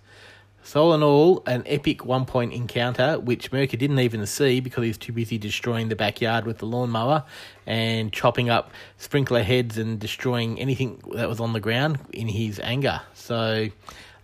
So 0.65 0.81
all 0.81 0.93
in 0.93 1.03
all, 1.03 1.43
an 1.45 1.63
epic 1.65 2.05
one 2.05 2.25
point 2.25 2.53
encounter, 2.53 3.19
which 3.19 3.51
Merker 3.51 3.77
didn't 3.77 3.99
even 3.99 4.25
see 4.25 4.61
because 4.61 4.81
he 4.81 4.87
was 4.87 4.97
too 4.97 5.11
busy 5.11 5.37
destroying 5.37 5.89
the 5.89 5.95
backyard 5.95 6.45
with 6.45 6.59
the 6.59 6.65
lawnmower 6.65 7.25
and 7.67 8.11
chopping 8.13 8.49
up 8.49 8.71
sprinkler 8.97 9.43
heads 9.43 9.77
and 9.77 9.99
destroying 9.99 10.59
anything 10.59 11.01
that 11.15 11.27
was 11.27 11.41
on 11.41 11.51
the 11.53 11.59
ground 11.59 11.99
in 12.13 12.29
his 12.29 12.61
anger. 12.61 13.01
So 13.13 13.67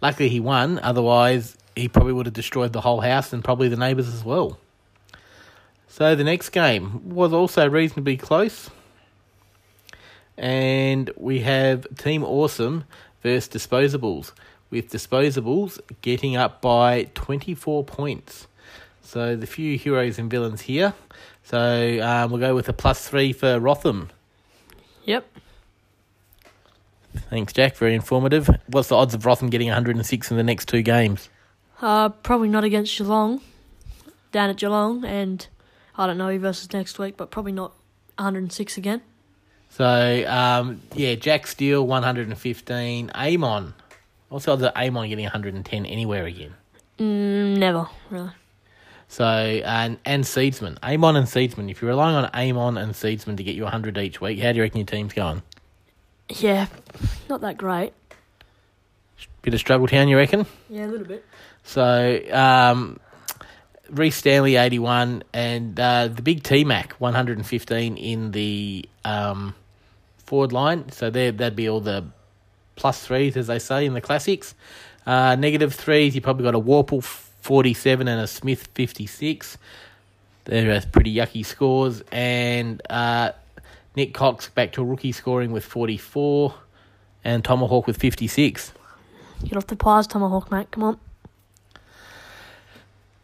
luckily 0.02 0.30
he 0.30 0.40
won, 0.40 0.80
otherwise 0.80 1.58
he 1.76 1.90
probably 1.90 2.14
would 2.14 2.26
have 2.26 2.34
destroyed 2.34 2.72
the 2.74 2.82
whole 2.82 3.02
house 3.02 3.34
and 3.34 3.44
probably 3.44 3.68
the 3.68 3.78
neighbours 3.78 4.08
as 4.08 4.24
well. 4.24 4.58
So 5.90 6.16
the 6.16 6.24
next 6.24 6.50
game 6.52 7.10
was 7.10 7.34
also 7.34 7.68
reasonably 7.68 8.16
close. 8.16 8.70
And 10.38 11.12
we 11.18 11.40
have 11.40 11.86
Team 11.98 12.24
Awesome 12.24 12.86
versus 13.22 13.50
Disposables 13.50 14.32
with 14.70 14.92
disposables 14.92 15.80
getting 16.02 16.36
up 16.38 16.62
by 16.62 17.10
24 17.16 17.84
points. 17.84 18.48
So 19.02 19.36
the 19.36 19.48
few 19.48 19.78
heroes 19.78 20.20
and 20.20 20.30
villains 20.30 20.62
here. 20.62 20.94
So 21.44 22.00
um, 22.02 22.32
we'll 22.32 22.40
go 22.40 22.54
with 22.54 22.70
a 22.70 22.74
plus 22.74 23.08
three 23.08 23.34
for 23.34 23.60
Rotham. 23.60 24.10
Yep. 25.06 25.26
Thanks, 27.32 27.52
Jack. 27.52 27.76
Very 27.76 27.96
informative. 27.96 28.50
What's 28.68 28.90
the 28.90 28.96
odds 28.96 29.16
of 29.16 29.26
Rotham 29.26 29.50
getting 29.50 29.68
106 29.68 30.32
in 30.32 30.38
the 30.38 30.44
next 30.44 30.68
two 30.68 30.84
games? 30.84 31.30
Uh, 31.82 32.10
probably 32.10 32.50
not 32.50 32.64
against 32.64 32.96
Geelong, 32.96 33.42
down 34.32 34.50
at 34.52 34.58
Geelong, 34.58 35.04
and 35.04 35.48
I 36.00 36.08
don't 36.08 36.18
know 36.18 36.30
who 36.30 36.40
versus 36.40 36.72
next 36.72 36.98
week, 36.98 37.18
but 37.18 37.30
probably 37.30 37.52
not 37.52 37.74
106 38.16 38.78
again. 38.78 39.02
So 39.70 40.26
um, 40.28 40.82
yeah, 40.96 41.16
Jack 41.16 41.46
Steele 41.46 41.86
115. 41.86 43.12
Amon. 43.14 43.74
What's 44.30 44.46
the 44.46 44.54
odds 44.54 44.64
of 44.64 44.74
Amon 44.76 45.10
getting 45.10 45.26
110 45.26 45.86
anywhere 45.86 46.26
again? 46.26 46.54
Mm, 47.00 47.58
never, 47.58 47.88
really. 48.10 48.32
So 49.10 49.26
and 49.26 49.98
and 50.06 50.24
Seedsman, 50.24 50.78
Amon 50.84 51.18
and 51.18 51.28
Seedsman. 51.28 51.70
If 51.70 51.82
you're 51.82 51.90
relying 51.90 52.16
on 52.16 52.30
Amon 52.34 52.78
and 52.78 52.94
Seedsman 52.94 53.36
to 53.38 53.44
get 53.44 53.56
you 53.56 53.64
100 53.64 53.98
each 53.98 54.22
week, 54.22 54.40
how 54.40 54.52
do 54.52 54.58
you 54.58 54.64
reckon 54.64 54.78
your 54.78 54.86
team's 54.86 55.14
going? 55.14 55.42
Yeah, 56.30 56.68
not 57.28 57.42
that 57.42 57.58
great. 57.58 57.92
Bit 59.42 59.54
of 59.54 59.60
struggle 59.60 59.88
town, 59.88 60.08
you 60.08 60.18
reckon? 60.18 60.46
Yeah, 60.70 60.86
a 60.86 60.88
little 60.88 61.08
bit. 61.08 61.26
So, 61.64 62.22
um, 62.32 63.00
Rhys 63.92 64.16
Stanley, 64.16 64.56
81, 64.56 65.24
and 65.34 65.80
uh, 65.80 66.08
the 66.08 66.22
big 66.22 66.44
T 66.44 66.64
Mac, 66.64 66.94
115 66.94 67.98
in 67.98 68.32
the 68.32 68.88
um, 69.06 69.56
forward 70.26 70.52
line. 70.52 70.92
So, 70.92 71.10
there, 71.10 71.32
that'd 71.32 71.56
be 71.56 71.70
all 71.70 71.82
the 71.82 72.06
plus 72.76 73.06
threes, 73.06 73.36
as 73.38 73.48
they 73.48 73.60
say 73.60 73.86
in 73.86 73.94
the 73.94 74.02
classics. 74.02 74.56
Uh, 75.06 75.36
negative 75.36 75.74
threes, 75.74 76.16
you 76.16 76.22
probably 76.22 76.44
got 76.44 76.56
a 76.56 76.60
Warple 76.60 77.04
47 77.04 78.08
and 78.08 78.22
a 78.22 78.28
Smith 78.28 78.68
56. 78.74 79.58
They're 80.46 80.82
pretty 80.82 81.14
yucky 81.14 81.46
scores. 81.46 82.02
And 82.12 82.82
uh, 82.90 83.32
Nick 83.96 84.14
Cox 84.14 84.50
back 84.50 84.72
to 84.74 84.82
a 84.82 84.86
rookie 84.86 85.12
scoring 85.12 85.52
with 85.52 85.66
44, 85.66 86.54
and 87.24 87.44
Tomahawk 87.44 87.88
with 87.88 87.98
56. 87.98 88.74
Get 89.44 89.58
off 89.58 89.68
the 89.68 89.76
pies, 89.76 90.08
Tomahawk, 90.08 90.52
mate. 90.52 90.72
Come 90.72 90.84
on. 90.84 91.00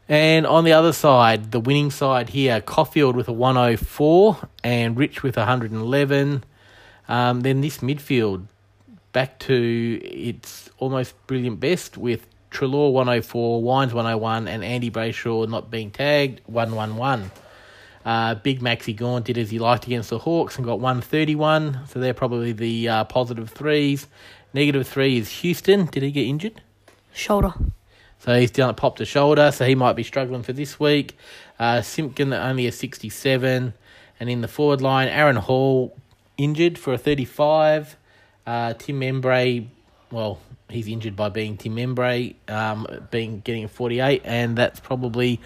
And 0.07 0.45
on 0.45 0.65
the 0.65 0.73
other 0.73 0.93
side, 0.93 1.51
the 1.51 1.59
winning 1.59 1.89
side 1.89 2.29
here, 2.29 2.61
Caulfield 2.61 3.15
with 3.15 3.27
a 3.27 3.33
104 3.33 4.49
and 4.63 4.95
Rich 4.95 5.23
with 5.23 5.35
111. 5.35 6.43
Um, 7.07 7.41
then 7.41 7.61
this 7.61 7.79
midfield 7.79 8.47
back 9.13 9.39
to 9.39 9.99
its 10.03 10.69
almost 10.77 11.15
brilliant 11.25 11.59
best 11.59 11.97
with 11.97 12.27
Trelaw 12.51 12.91
104, 12.91 13.61
Wines 13.63 13.93
101, 13.93 14.47
and 14.47 14.63
Andy 14.63 14.91
Brayshaw 14.91 15.47
not 15.49 15.71
being 15.71 15.91
tagged 15.91 16.41
111. 16.45 17.31
Uh, 18.05 18.35
Big 18.35 18.61
Maxi 18.61 18.95
Gawn 18.95 19.23
did 19.23 19.37
as 19.37 19.49
he 19.49 19.57
liked 19.57 19.87
against 19.87 20.11
the 20.11 20.19
Hawks 20.19 20.57
and 20.57 20.65
got 20.65 20.79
131, 20.79 21.87
so 21.87 21.99
they're 21.99 22.13
probably 22.13 22.51
the 22.51 22.87
uh, 22.87 23.03
positive 23.05 23.49
threes. 23.49 24.07
Negative 24.53 24.87
three 24.87 25.17
is 25.17 25.29
Houston. 25.41 25.87
Did 25.87 26.03
he 26.03 26.11
get 26.11 26.27
injured? 26.27 26.61
Shoulder. 27.13 27.53
So 28.25 28.39
he's 28.39 28.49
down 28.49 28.69
at 28.69 28.77
popped 28.77 28.99
a 29.01 29.05
shoulder, 29.05 29.51
so 29.51 29.65
he 29.65 29.75
might 29.75 29.93
be 29.93 30.01
struggling 30.01 30.41
for 30.41 30.51
this 30.51 30.79
week. 30.79 31.15
Uh, 31.59 31.83
Simpkin 31.83 32.33
only 32.33 32.65
a 32.65 32.71
67. 32.71 33.71
And 34.19 34.29
in 34.29 34.41
the 34.41 34.47
forward 34.47 34.81
line, 34.81 35.09
Aaron 35.09 35.35
Hall 35.35 35.95
injured 36.35 36.79
for 36.79 36.93
a 36.93 36.97
35. 36.97 37.95
Uh, 38.47 38.73
Tim 38.73 38.99
Membrey, 38.99 39.67
well, 40.09 40.39
he's 40.69 40.87
injured 40.87 41.15
by 41.15 41.29
being 41.29 41.55
Tim 41.55 41.75
Membrey, 41.75 42.33
um, 42.47 42.87
being 43.11 43.41
getting 43.41 43.65
a 43.65 43.67
48, 43.67 44.23
and 44.25 44.57
that's 44.57 44.79
probably 44.79 45.39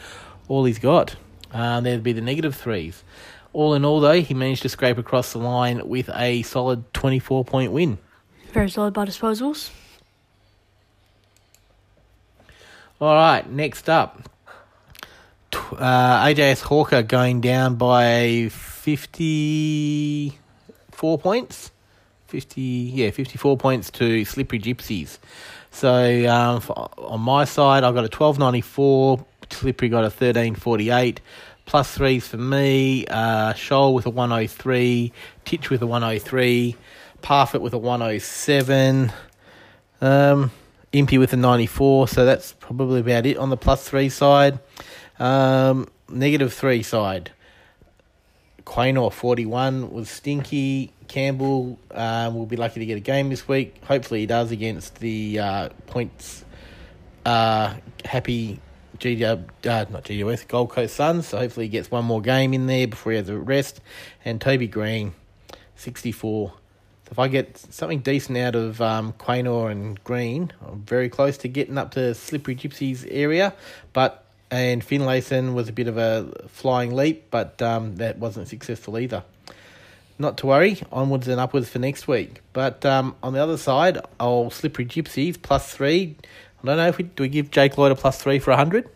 all 0.48 0.64
he's 0.64 0.80
got. 0.80 1.18
Uh, 1.52 1.82
there'd 1.82 2.02
be 2.02 2.14
the 2.14 2.22
negative 2.22 2.56
threes. 2.56 3.04
All 3.52 3.74
in 3.74 3.84
all, 3.84 4.00
though, 4.00 4.22
he 4.22 4.34
managed 4.34 4.62
to 4.62 4.70
scrape 4.70 4.98
across 4.98 5.34
the 5.34 5.40
line 5.40 5.86
with 5.86 6.10
a 6.16 6.44
solid 6.44 6.94
24 6.94 7.44
point 7.44 7.74
win. 7.74 7.98
Very 8.54 8.70
solid 8.70 8.94
by 8.94 9.04
disposals. 9.04 9.70
All 13.02 13.16
right, 13.16 13.50
next 13.50 13.90
up. 13.90 14.30
Uh, 15.54 16.26
AJS 16.26 16.64
Hawker 16.64 17.02
going 17.02 17.40
down 17.40 17.76
by 17.76 18.50
54 18.52 21.18
points. 21.18 21.72
50, 22.28 22.62
yeah, 22.62 23.12
54 23.12 23.56
points 23.56 23.90
to 23.92 24.26
Slippery 24.26 24.60
Gypsies. 24.60 25.18
So 25.72 26.28
um, 26.28 26.60
for, 26.60 26.90
on 26.98 27.22
my 27.22 27.46
side, 27.46 27.86
I've 27.86 27.94
got 27.94 28.02
a 28.02 28.12
1294. 28.12 29.26
Slippery 29.50 29.88
got 29.88 30.00
a 30.00 30.12
1348. 30.12 31.22
Plus 31.66 31.96
threes 31.96 32.28
for 32.28 32.36
me. 32.36 33.06
Uh, 33.08 33.54
Shoal 33.54 33.94
with 33.94 34.08
a 34.08 34.10
103. 34.10 35.14
Titch 35.46 35.70
with 35.70 35.82
a 35.82 35.88
103. 35.88 36.76
Parfitt 37.22 37.62
with 37.62 37.74
a 37.74 37.78
107. 37.78 39.14
Um, 40.02 40.52
Impy 40.92 41.20
with 41.20 41.34
a 41.34 41.38
94, 41.38 42.08
so 42.08 42.26
that's 42.26 42.54
probably 42.54 43.02
about 43.02 43.26
it 43.26 43.38
on 43.38 43.50
the 43.50 43.58
plus 43.58 43.88
three 43.88 44.10
side. 44.10 44.60
Um, 45.20 45.88
negative 46.10 46.54
three 46.54 46.82
side. 46.82 47.32
Quaynor 48.66 49.12
41 49.12 49.92
was 49.92 50.10
stinky. 50.10 50.92
Campbell 51.08 51.80
uh, 51.92 52.32
will 52.34 52.46
be 52.46 52.56
lucky 52.56 52.80
to 52.80 52.86
get 52.86 52.98
a 52.98 53.02
game 53.02 53.30
this 53.30 53.48
week. 53.48 53.84
Hopefully, 53.86 54.22
he 54.22 54.26
does 54.26 54.52
against 54.52 55.00
the 55.00 55.40
uh, 55.40 55.70
points 55.88 56.46
uh, 57.26 57.76
happy 58.06 58.60
GW, 59.00 59.44
uh, 59.66 59.86
not 59.90 60.04
GWS, 60.04 60.48
Gold 60.48 60.70
Coast 60.70 60.96
Suns. 60.96 61.28
So 61.28 61.38
hopefully, 61.38 61.66
he 61.66 61.70
gets 61.70 61.90
one 61.90 62.06
more 62.06 62.22
game 62.22 62.54
in 62.54 62.68
there 62.68 62.88
before 62.88 63.12
he 63.12 63.18
has 63.18 63.30
a 63.30 63.38
rest. 63.38 63.82
And 64.24 64.40
Toby 64.40 64.68
Green, 64.68 65.14
64. 65.76 66.54
So 67.10 67.14
if 67.14 67.20
I 67.20 67.28
get 67.28 67.58
something 67.58 68.02
decent 68.02 68.38
out 68.38 68.56
of 68.56 68.80
um, 68.82 69.14
Quaynor 69.14 69.72
and 69.72 70.04
Green, 70.04 70.52
I'm 70.68 70.82
very 70.82 71.10
close 71.10 71.40
to 71.40 71.48
getting 71.48 71.76
up 71.80 71.90
to 71.92 72.14
Slippery 72.14 72.56
Gypsies 72.56 73.08
area. 73.10 73.56
But 73.94 74.26
and 74.52 74.84
Finlayson 74.84 75.56
was 75.56 75.70
a 75.70 75.72
bit 75.72 75.88
of 75.88 75.98
a 75.98 76.32
flying 76.48 76.96
leap, 76.96 77.26
but 77.32 77.60
um, 77.64 77.96
that 77.96 78.20
wasn't 78.20 78.48
successful 78.48 79.00
either. 79.00 79.24
Not 80.20 80.38
to 80.40 80.46
worry, 80.48 80.82
onwards 80.92 81.28
and 81.28 81.40
upwards 81.40 81.70
for 81.70 81.80
next 81.80 82.08
week. 82.08 82.42
But 82.54 82.86
um, 82.86 83.16
on 83.24 83.34
the 83.34 83.42
other 83.42 83.58
side, 83.58 83.98
I'll 84.20 84.52
Slippery 84.52 84.86
Gypsies 84.86 85.42
plus 85.42 85.74
three. 85.74 86.16
I 86.62 86.68
don't 86.68 86.78
know 86.78 86.90
if 86.90 87.00
we 87.00 87.06
do 87.06 87.24
we 87.24 87.30
give 87.30 87.50
Jake 87.50 87.76
Lloyd 87.76 87.92
a 87.92 87.96
plus 87.96 88.22
three 88.22 88.38
for 88.38 88.52
a 88.52 88.56
hundred. 88.56 88.88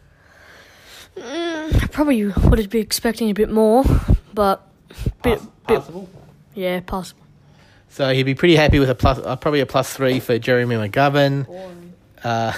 I 1.17 1.87
probably 1.91 2.25
would 2.25 2.69
be 2.69 2.79
expecting 2.79 3.31
a 3.31 3.33
bit 3.33 3.49
more, 3.49 3.83
but 4.35 4.67
bit, 5.23 5.39
bit 5.67 5.79
Passable. 5.79 6.09
yeah, 6.53 6.79
possible. 6.81 7.22
So 7.93 8.11
he'd 8.11 8.23
be 8.23 8.33
pretty 8.33 8.55
happy 8.55 8.79
with 8.79 8.89
a 8.89 8.95
plus, 8.95 9.19
uh, 9.19 9.35
probably 9.35 9.59
a 9.59 9.67
plus 9.67 9.93
three 9.93 10.19
for 10.19 10.39
Jeremy 10.39 10.77
McGovern. 10.77 11.45
Uh, 12.23 12.51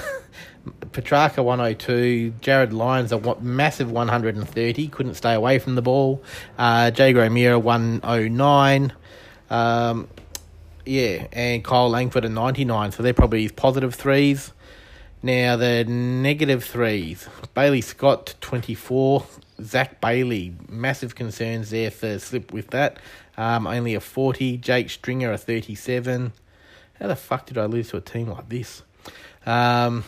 Petrarca 0.94 1.44
102, 1.44 2.36
Jarryd 2.40 2.72
Lyons 2.72 3.12
a 3.12 3.36
massive 3.42 3.92
130, 3.92 4.88
couldn't 4.88 5.16
stay 5.16 5.34
away 5.34 5.60
from 5.60 5.76
the 5.76 5.82
ball. 5.82 6.24
Uh, 6.58 6.90
Jay 6.90 7.14
Gromira 7.14 7.62
109, 7.62 8.94
uh, 9.50 9.54
Um, 9.54 10.08
yeah, 10.86 11.28
and 11.34 11.66
Kyle 11.66 11.90
Langford 11.90 12.24
a 12.24 12.30
99. 12.30 12.94
So 12.94 13.04
they're 13.04 13.14
probably 13.14 13.44
his 13.44 13.52
positive 13.52 13.94
threes. 13.94 14.54
Now 15.22 15.58
the 15.58 15.84
negative 15.84 16.64
threes. 16.64 17.28
Bailey 17.54 17.82
Scott, 17.82 18.36
24. 18.40 19.26
Zac 19.62 20.02
Bailey, 20.02 20.54
massive 20.68 21.16
concerns 21.16 21.70
there 21.70 21.90
for 21.90 22.20
slip 22.20 22.52
with 22.52 22.72
that. 22.72 22.98
Um, 23.38 23.68
only 23.68 23.96
a 23.96 24.00
40. 24.00 24.58
Jake 24.58 24.90
Stringer, 24.90 25.32
a 25.32 25.38
37. 25.38 26.32
How 27.00 27.08
the 27.08 27.16
fuck 27.16 27.46
did 27.46 27.58
I 27.58 27.66
lose 27.66 27.90
to 27.90 27.98
a 27.98 28.02
team 28.02 28.30
like 28.30 28.50
this? 28.50 28.84
Um, 29.46 30.04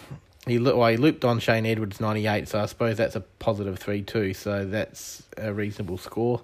he, 0.45 0.57
well, 0.57 0.87
he 0.87 0.97
looped 0.97 1.25
on 1.25 1.39
Shane 1.39 1.65
Edwards, 1.65 1.99
98, 1.99 2.47
so 2.47 2.59
I 2.61 2.65
suppose 2.65 2.97
that's 2.97 3.15
a 3.15 3.21
positive 3.21 3.77
3 3.77 4.01
2, 4.01 4.33
so 4.33 4.65
that's 4.65 5.23
a 5.37 5.53
reasonable 5.53 5.97
score. 5.97 6.41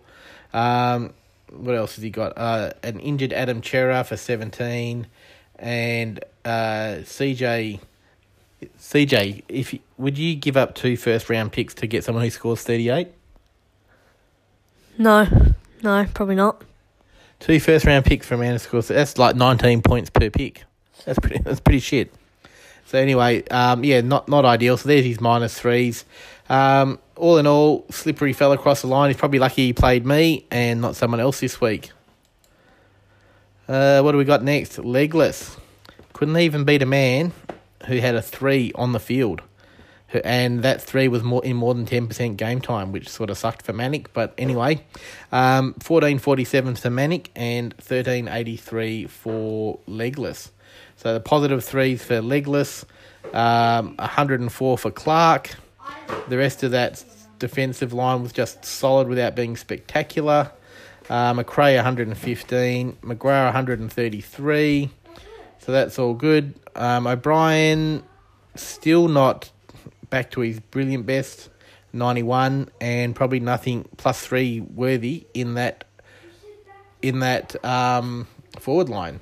Um, 0.54 1.13
what 1.52 1.75
else 1.75 1.96
has 1.96 2.04
he 2.04 2.10
got? 2.10 2.38
Uh, 2.38 2.72
an 2.84 3.00
injured 3.00 3.32
Adam 3.32 3.63
Cerra 3.63 4.04
for 4.04 4.18
17, 4.18 5.08
and 5.58 6.20
uh, 6.44 7.00
CJ. 7.04 7.80
CJ, 8.80 9.44
if 9.50 9.74
you, 9.74 9.80
would 9.98 10.18
you 10.18 10.36
give 10.36 10.56
up 10.56 10.74
two 10.74 10.96
first 10.96 11.30
round 11.30 11.52
picks 11.52 11.74
to 11.75 11.88
get 11.88 12.04
someone 12.04 12.24
who 12.24 12.30
scores 12.30 12.63
38? 12.63 13.10
No, 14.98 15.28
no, 15.82 16.06
probably 16.13 16.36
not. 16.36 16.62
Two 17.43 17.59
first 17.59 17.85
round 17.85 18.05
picks 18.05 18.25
from 18.25 18.39
a 18.39 18.43
man 18.43 18.53
who 18.53 18.57
scores 18.57 18.88
that's 18.88 19.17
like 19.17 19.35
19 19.35 19.81
points 19.81 20.09
per 20.09 20.29
pick. 20.29 20.63
That's 21.03 21.19
pretty 21.19 21.39
that's 21.43 21.59
pretty 21.59 21.79
shit. 21.79 22.13
So 22.85 22.97
anyway, 22.97 23.43
um, 23.50 23.83
yeah, 23.83 24.00
not 24.00 24.29
not 24.29 24.45
ideal. 24.45 24.77
So 24.77 24.88
there's 24.88 25.03
his 25.03 25.19
minus 25.19 25.59
threes. 25.59 26.05
Um, 26.47 27.00
all 27.17 27.38
in 27.39 27.45
all, 27.45 27.85
slippery 27.91 28.31
fell 28.31 28.53
across 28.53 28.79
the 28.79 28.88
line. 28.88 29.09
He's 29.09 29.17
probably 29.17 29.39
lucky 29.39 29.65
he 29.65 29.73
played 29.73 30.05
me 30.05 30.45
and 30.51 30.79
not 30.79 30.95
someone 30.95 31.19
else 31.19 31.41
this 31.41 31.59
week. 31.59 31.91
Uh, 33.67 34.00
what 34.00 34.13
do 34.13 34.17
we 34.17 34.23
got 34.23 34.41
next? 34.41 34.77
Legless. 34.77 35.57
Couldn't 36.13 36.38
even 36.38 36.63
beat 36.63 36.81
a 36.81 36.85
man 36.85 37.33
who 37.88 37.97
had 37.97 38.15
a 38.15 38.21
three 38.21 38.71
on 38.75 38.93
the 38.93 39.01
field. 39.01 39.41
And 40.24 40.62
that 40.63 40.82
three 40.82 41.08
was 41.08 41.24
more 41.24 41.43
in 41.43 41.55
more 41.55 41.74
than 41.74 41.86
10% 41.86 42.38
game 42.38 42.62
time, 42.62 42.91
which 42.91 43.10
sort 43.10 43.29
of 43.29 43.38
sucked 43.38 43.65
for 43.65 43.74
Manic. 43.74 44.13
But 44.13 44.34
anyway, 44.38 44.84
um, 45.32 45.74
1447 45.74 46.75
for 46.75 46.89
Manic 46.89 47.32
and 47.36 47.74
1383 47.74 49.08
for 49.08 49.79
Legless. 49.88 50.51
So 50.96 51.13
the 51.13 51.20
positive 51.20 51.63
threes 51.63 52.03
for 52.03 52.22
Legless, 52.22 52.86
um, 53.34 53.96
104 53.98 54.77
for 54.77 54.91
Clark. 54.91 55.55
The 56.29 56.38
rest 56.38 56.63
of 56.63 56.72
that 56.72 57.03
defensive 57.39 57.93
line 57.93 58.24
was 58.24 58.32
just 58.32 58.63
solid 58.63 59.08
without 59.08 59.36
being 59.36 59.58
spectacular. 59.58 60.51
Uh, 61.10 61.34
McRae 61.34 61.75
115, 61.75 62.93
McGrath 63.01 63.46
133. 63.46 64.89
So 65.60 65.72
that's 65.72 66.00
all 66.00 66.13
good. 66.13 66.53
Um, 66.75 67.08
O'Brien 67.08 68.03
still 68.55 69.08
not 69.08 69.51
back 70.13 70.29
to 70.29 70.41
his 70.41 70.60
brilliant 70.60 71.08
best, 71.08 71.50
91, 71.91 72.70
and 72.79 73.15
probably 73.15 73.39
nothing 73.39 73.89
plus 73.98 74.24
three 74.24 74.60
worthy 74.60 75.25
in 75.34 75.55
that 75.55 75.86
in 77.01 77.22
that 77.22 77.55
um, 77.65 78.27
forward 78.60 78.89
line. 78.89 79.20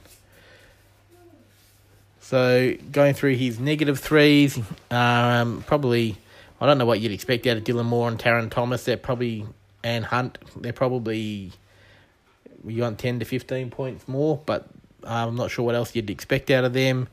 So 2.20 2.74
going 2.92 3.14
through 3.14 3.36
his 3.36 3.58
negative 3.58 4.00
threes, 4.00 4.60
um, 4.90 5.64
probably 5.66 6.18
I 6.60 6.66
don't 6.66 6.78
know 6.78 6.86
what 6.86 7.00
you'd 7.00 7.14
expect 7.14 7.48
out 7.48 7.56
of 7.56 7.64
Dylan 7.64 7.86
Moore 7.86 8.10
and 8.10 8.20
Taron 8.20 8.52
Thomas. 8.52 8.84
They're 8.84 8.98
probably 8.98 9.46
and 9.86 10.04
Hunt. 10.04 10.40
They're 10.58 10.74
probably 10.74 11.54
you 12.68 12.82
want 12.82 13.00
ten 13.00 13.18
to 13.20 13.26
fifteen 13.26 13.70
points 13.70 14.10
more, 14.10 14.42
but 14.46 14.68
I'm 15.06 15.38
not 15.38 15.52
sure 15.52 15.64
what 15.64 15.76
else 15.76 15.96
you'd 15.96 16.10
expect 16.10 16.52
out 16.52 16.66
of 16.66 16.74
them. 16.74 17.08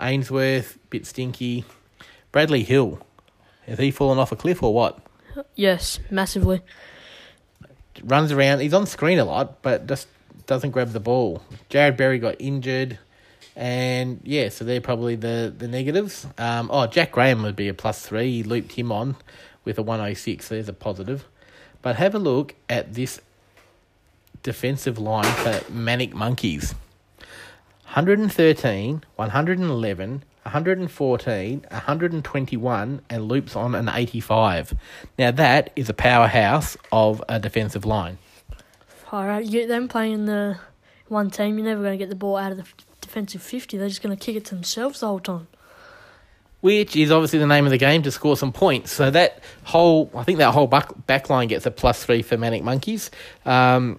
Ainsworth, 0.00 0.80
bit 0.90 1.06
stinky. 1.06 1.64
Bradley 2.32 2.62
Hill, 2.62 3.04
has 3.66 3.78
he 3.78 3.90
fallen 3.90 4.18
off 4.18 4.32
a 4.32 4.36
cliff 4.36 4.62
or 4.62 4.72
what? 4.74 4.98
Yes, 5.54 6.00
massively. 6.10 6.62
runs 8.02 8.32
around. 8.32 8.60
He's 8.60 8.74
on 8.74 8.86
screen 8.86 9.18
a 9.18 9.24
lot, 9.24 9.62
but 9.62 9.86
just 9.86 10.08
doesn't 10.46 10.70
grab 10.70 10.90
the 10.92 11.00
ball. 11.00 11.42
Jarrod 11.70 11.96
Berry 11.96 12.18
got 12.18 12.36
injured, 12.38 12.98
and 13.54 14.20
yeah, 14.24 14.48
so 14.48 14.64
they're 14.64 14.80
probably 14.80 15.16
the 15.16 15.54
the 15.56 15.68
negatives. 15.68 16.26
Um, 16.38 16.68
oh, 16.72 16.86
Jack 16.86 17.12
Graham 17.12 17.42
would 17.42 17.56
be 17.56 17.68
a 17.68 17.74
plus 17.74 18.04
three. 18.04 18.30
He 18.30 18.42
looped 18.42 18.72
him 18.72 18.90
on 18.90 19.16
with 19.64 19.78
a 19.78 19.82
one 19.82 20.00
oh 20.00 20.14
six. 20.14 20.48
There's 20.48 20.68
a 20.68 20.72
positive. 20.72 21.26
But 21.82 21.96
have 21.96 22.14
a 22.14 22.18
look 22.18 22.54
at 22.68 22.94
this 22.94 23.20
defensive 24.42 24.98
line 24.98 25.24
for 25.24 25.60
Manic 25.72 26.14
Monkeys. 26.14 26.74
113, 27.94 29.02
111, 29.16 30.22
114, 30.42 31.66
121, 31.70 33.02
and 33.10 33.28
loops 33.28 33.56
on 33.56 33.74
an 33.74 33.88
85. 33.88 34.74
Now, 35.18 35.30
that 35.32 35.70
is 35.76 35.88
a 35.88 35.94
powerhouse 35.94 36.76
of 36.90 37.22
a 37.28 37.38
defensive 37.38 37.84
line. 37.84 38.18
All 39.12 39.26
right, 39.26 39.44
you 39.44 39.50
get 39.50 39.68
them 39.68 39.88
playing 39.88 40.12
in 40.12 40.26
the 40.26 40.58
one 41.08 41.30
team. 41.30 41.58
You're 41.58 41.66
never 41.66 41.82
going 41.82 41.98
to 41.98 42.02
get 42.02 42.08
the 42.08 42.16
ball 42.16 42.36
out 42.36 42.52
of 42.52 42.58
the 42.58 42.64
defensive 43.00 43.42
fifty. 43.42 43.76
They're 43.76 43.88
just 43.88 44.02
going 44.02 44.16
to 44.16 44.24
kick 44.24 44.36
it 44.36 44.44
to 44.46 44.54
themselves 44.54 45.00
the 45.00 45.08
whole 45.08 45.18
time. 45.18 45.48
Which 46.60 46.94
is 46.94 47.10
obviously 47.10 47.38
the 47.38 47.46
name 47.46 47.64
of 47.64 47.70
the 47.70 47.78
game 47.78 48.02
to 48.02 48.10
score 48.10 48.36
some 48.36 48.52
points. 48.52 48.92
So 48.92 49.10
that 49.10 49.42
whole, 49.64 50.10
I 50.14 50.24
think 50.24 50.38
that 50.38 50.52
whole 50.52 50.66
back, 50.66 50.90
back 51.06 51.30
line 51.30 51.48
gets 51.48 51.66
a 51.66 51.70
plus 51.70 52.04
three 52.04 52.22
for 52.22 52.36
Manic 52.36 52.62
Monkeys. 52.62 53.10
Um, 53.46 53.98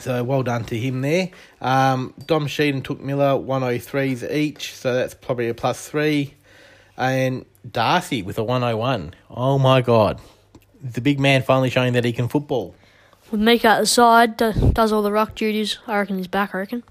so 0.00 0.22
well 0.24 0.42
done 0.42 0.64
to 0.64 0.78
him 0.78 1.00
there. 1.00 1.30
Um, 1.60 2.14
Dom 2.26 2.46
Sheed 2.46 2.70
and 2.70 2.84
Touk 2.84 3.00
Miller, 3.00 3.38
103s 3.38 4.30
each. 4.30 4.74
So 4.74 4.94
that's 4.94 5.14
probably 5.14 5.48
a 5.48 5.54
plus 5.54 5.88
three. 5.88 6.34
And 6.96 7.44
Darcy 7.68 8.22
with 8.22 8.38
a 8.38 8.44
101. 8.44 9.14
Oh 9.30 9.58
my 9.58 9.80
God. 9.80 10.20
The 10.82 11.00
big 11.00 11.18
man 11.18 11.42
finally 11.42 11.70
showing 11.70 11.92
that 11.94 12.04
he 12.04 12.12
can 12.12 12.28
football. 12.28 12.74
With 13.30 13.40
Meek 13.40 13.64
out 13.64 13.80
the 13.80 13.86
side, 13.86 14.36
do, 14.36 14.52
does 14.72 14.92
all 14.92 15.02
the 15.02 15.12
ruck 15.12 15.34
duties. 15.34 15.78
I 15.86 15.98
reckon 15.98 16.16
he's 16.16 16.28
back. 16.28 16.54
I 16.54 16.58
reckon. 16.58 16.82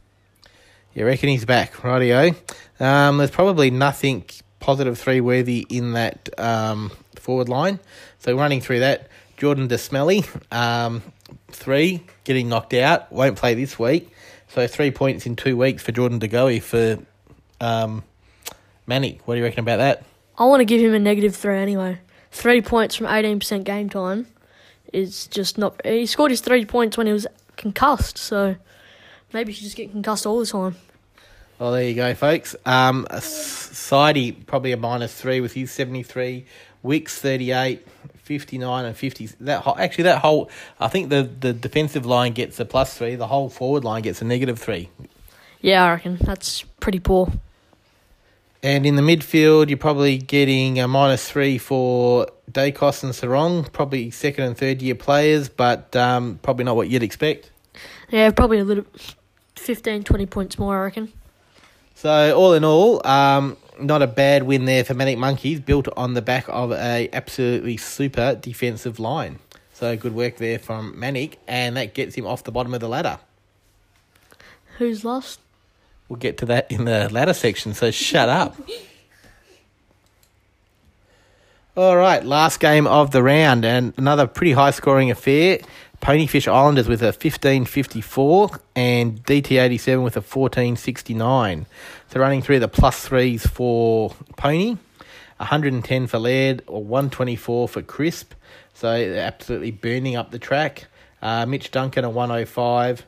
You 0.94 1.06
reckon 1.06 1.30
he's 1.30 1.46
back, 1.46 1.74
rightio. 1.74 2.36
Um, 2.80 3.18
there's 3.18 3.32
probably 3.32 3.72
nothing 3.72 4.26
positive 4.60 4.98
three 4.98 5.22
worthy 5.22 5.66
in 5.70 5.94
that 5.94 6.30
um, 6.40 6.92
forward 7.16 7.50
line. 7.50 7.80
So 8.20 8.36
running 8.36 8.62
through 8.62 8.80
that, 8.80 9.08
Jordan 9.38 9.68
DeSmelly, 9.68 10.28
um, 10.52 11.04
three, 11.50 12.04
getting 12.24 12.50
knocked 12.50 12.74
out, 12.74 13.12
won't 13.12 13.38
play 13.38 13.54
this 13.54 13.78
week. 13.80 14.12
So 14.50 14.68
three 14.68 14.92
points 14.92 15.26
in 15.26 15.36
two 15.36 15.58
weeks 15.58 15.84
for 15.84 15.92
Jordan 15.92 16.20
DeGoey 16.20 16.62
for 16.62 17.00
um, 17.60 18.04
Manny. 18.86 19.20
What 19.26 19.36
do 19.36 19.40
you 19.40 19.44
reckon 19.44 19.60
about 19.60 19.78
that? 19.78 20.04
I 20.38 20.46
want 20.46 20.62
to 20.62 20.66
give 20.66 20.82
him 20.82 20.94
a 20.94 21.00
negative 21.00 21.36
three 21.36 21.58
anyway. 21.58 22.00
Three 22.32 22.62
points 22.62 22.96
from 22.96 23.08
eighteen 23.08 23.40
percent 23.40 23.64
game 23.64 23.90
time 23.90 24.28
is 24.94 25.28
just 25.28 25.58
not. 25.58 25.84
He 25.86 26.06
scored 26.06 26.32
his 26.32 26.42
three 26.42 26.66
points 26.66 26.98
when 26.98 27.08
he 27.08 27.14
was 27.14 27.28
concussed, 27.56 28.18
so 28.18 28.56
maybe 29.34 29.52
he 29.52 29.56
should 29.56 29.64
just 29.66 29.76
get 29.78 29.92
concussed 29.92 30.26
all 30.26 30.40
the 30.40 30.46
time. 30.46 30.76
Well, 31.60 31.72
there 31.72 31.84
you 31.84 31.96
go, 31.96 32.14
folks. 32.14 32.56
Um, 32.66 33.08
Sidey, 33.20 34.32
probably 34.32 34.74
a 34.74 34.78
minus 34.78 35.20
three 35.20 35.42
with 35.42 35.54
his 35.54 35.72
73. 35.72 36.46
Wicks, 36.84 37.20
38. 37.20 37.86
59 38.28 38.86
and 38.86 38.96
50. 38.96 39.26
That 39.42 39.62
whole, 39.62 39.78
Actually, 39.78 40.06
that 40.06 40.20
whole... 40.20 40.50
I 40.80 40.88
think 40.88 41.10
the, 41.10 41.24
the 41.24 41.54
defensive 41.54 42.06
line 42.06 42.34
gets 42.34 42.60
a 42.60 42.66
plus 42.66 42.98
three. 42.98 43.16
The 43.16 43.28
whole 43.28 43.50
forward 43.50 43.84
line 43.84 44.02
gets 44.04 44.22
a 44.22 44.26
negative 44.26 44.60
three. 44.60 44.90
Yeah, 45.62 45.86
I 45.86 45.92
reckon 45.92 46.18
that's 46.18 46.64
pretty 46.80 47.00
poor. 47.00 47.32
And 48.64 48.86
in 48.86 48.96
the 48.96 49.02
midfield, 49.02 49.70
you're 49.70 49.78
probably 49.78 50.18
getting 50.18 50.80
a 50.80 50.88
minus 50.88 51.30
three 51.30 51.58
for 51.58 52.28
Daicos 52.52 53.04
and 53.04 53.14
Serong. 53.14 53.72
Probably 53.72 54.12
second 54.12 54.46
and 54.46 54.58
third 54.58 54.82
year 54.82 54.96
players, 54.96 55.48
but 55.48 55.96
um, 55.96 56.40
probably 56.42 56.66
not 56.66 56.76
what 56.76 56.90
you'd 56.90 57.04
expect. 57.04 57.52
Yeah, 58.10 58.32
probably 58.32 58.60
a 58.60 58.64
little 58.64 58.86
15, 59.56 60.04
20 60.04 60.26
points 60.26 60.58
more, 60.58 60.78
I 60.78 60.84
reckon. 60.86 61.14
So 61.96 62.38
all 62.38 62.54
in 62.54 62.64
all, 62.64 63.06
um, 63.08 63.58
not 63.80 64.02
a 64.02 64.08
bad 64.08 64.44
win 64.44 64.66
there 64.66 64.84
for 64.84 64.94
Manic 64.94 65.18
Monkeys, 65.18 65.60
built 65.60 65.88
on 65.96 66.14
the 66.14 66.22
back 66.22 66.46
of 66.48 66.72
a 66.72 67.10
absolutely 67.14 67.78
super 67.78 68.36
defensive 68.36 69.00
line. 69.00 69.40
So 69.74 69.96
good 69.96 70.16
work 70.16 70.38
there 70.38 70.60
from 70.60 71.00
Manic, 71.00 71.40
and 71.48 71.78
that 71.78 71.94
gets 71.94 72.16
him 72.16 72.26
off 72.26 72.44
the 72.44 72.52
bottom 72.52 72.74
of 72.74 72.80
the 72.80 72.90
ladder. 72.90 73.20
Who's 74.78 75.06
lost? 75.06 75.40
We'll 76.10 76.18
get 76.18 76.38
to 76.40 76.46
that 76.48 76.72
in 76.72 76.86
the 76.86 77.10
ladder 77.10 77.34
section, 77.34 77.74
so 77.74 77.92
shut 77.92 78.30
up. 78.30 78.56
All 81.76 81.96
right, 81.96 82.24
last 82.26 82.60
game 82.60 82.88
of 82.88 83.12
the 83.12 83.22
round, 83.22 83.64
and 83.64 83.94
another 83.98 84.26
pretty 84.26 84.54
high 84.54 84.72
scoring 84.72 85.12
affair. 85.12 85.60
Ponyfish 86.02 86.48
Islanders 86.48 86.88
with 86.88 87.02
a 87.02 87.08
1554 87.08 88.60
and 88.76 89.24
DT87 89.24 90.04
with 90.04 90.16
a 90.16 90.22
1469. 90.22 91.66
So 92.10 92.20
running 92.20 92.42
through 92.42 92.60
the 92.60 92.68
plus 92.68 93.06
threes 93.08 93.46
for 93.46 94.14
Pony, 94.38 94.78
110 95.38 96.08
for 96.08 96.20
Laird 96.20 96.64
or 96.68 96.84
124 96.84 97.68
for 97.68 97.82
Crisp. 97.82 98.34
So 98.74 98.90
absolutely 98.90 99.72
burning 99.72 100.16
up 100.16 100.32
the 100.32 100.40
track. 100.40 100.88
Uh, 101.22 101.46
Mitch 101.46 101.72
Duncan 101.72 102.06
a 102.06 102.10
105. 102.10 103.06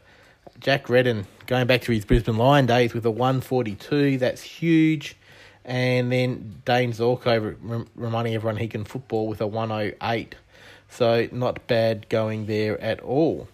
Jack 0.60 0.90
Redden 0.90 1.26
going 1.48 1.68
back 1.68 1.82
to 1.84 1.92
his 1.92 2.06
Brisbane 2.06 2.38
Lion 2.38 2.66
days 2.66 2.94
with 2.94 3.06
a 3.06 3.12
142. 3.12 4.18
That's 4.18 4.42
huge. 4.42 5.16
And 5.64 6.12
then 6.12 6.62
Dane 6.66 6.92
Zorko 6.92 7.56
rem- 7.62 7.88
reminding 7.96 8.34
everyone 8.34 8.58
he 8.58 8.68
can 8.68 8.84
football 8.84 9.28
with 9.28 9.42
a 9.42 9.48
108. 9.48 10.36
So 10.90 11.28
not 11.32 11.66
bad 11.68 12.10
going 12.10 12.46
there 12.46 12.80
at 12.82 13.00
all. 13.02 13.48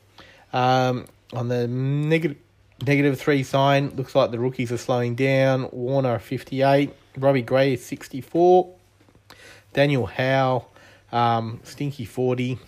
Um, 0.54 1.06
on 1.34 1.50
the 1.50 1.68
negative 1.68 2.38
negative 2.86 3.20
three 3.20 3.44
sign, 3.44 3.90
looks 3.96 4.16
like 4.16 4.32
the 4.32 4.40
rookies 4.40 4.72
are 4.72 4.78
slowing 4.78 5.16
down. 5.16 5.70
Warner 5.72 6.20
58, 6.20 6.94
Robbie 7.18 7.42
Gray 7.42 7.74
is 7.74 7.86
64, 7.86 8.74
Daniel 9.74 10.06
Howe, 10.06 10.66
um, 11.12 11.62
Stinky 11.64 12.06
40, 12.06 12.60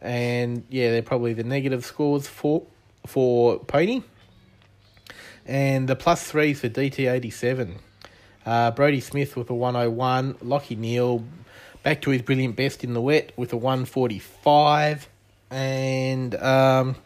and 0.00 0.64
yeah, 0.68 0.90
they're 0.90 1.02
probably 1.02 1.34
the 1.34 1.44
negative 1.44 1.84
scores 1.84 2.26
for 2.26 2.66
for 3.06 3.58
Pony. 3.58 4.02
And 5.46 5.88
the 5.88 5.96
plus 5.96 6.24
threes 6.24 6.60
for 6.60 6.70
DT87. 6.70 7.74
Uh, 8.46 8.70
Brodie 8.70 9.00
Smith 9.00 9.36
with 9.36 9.50
a 9.50 9.54
101, 9.54 10.34
Lachie 10.34 10.76
Neale 10.76 11.22
back 11.84 12.00
to 12.02 12.10
his 12.10 12.22
brilliant 12.22 12.56
best 12.56 12.82
in 12.82 12.94
the 12.94 13.00
wet 13.00 13.30
with 13.36 13.52
a 13.52 13.56
145, 13.56 15.08
and 15.50 16.34
um, 16.36 16.96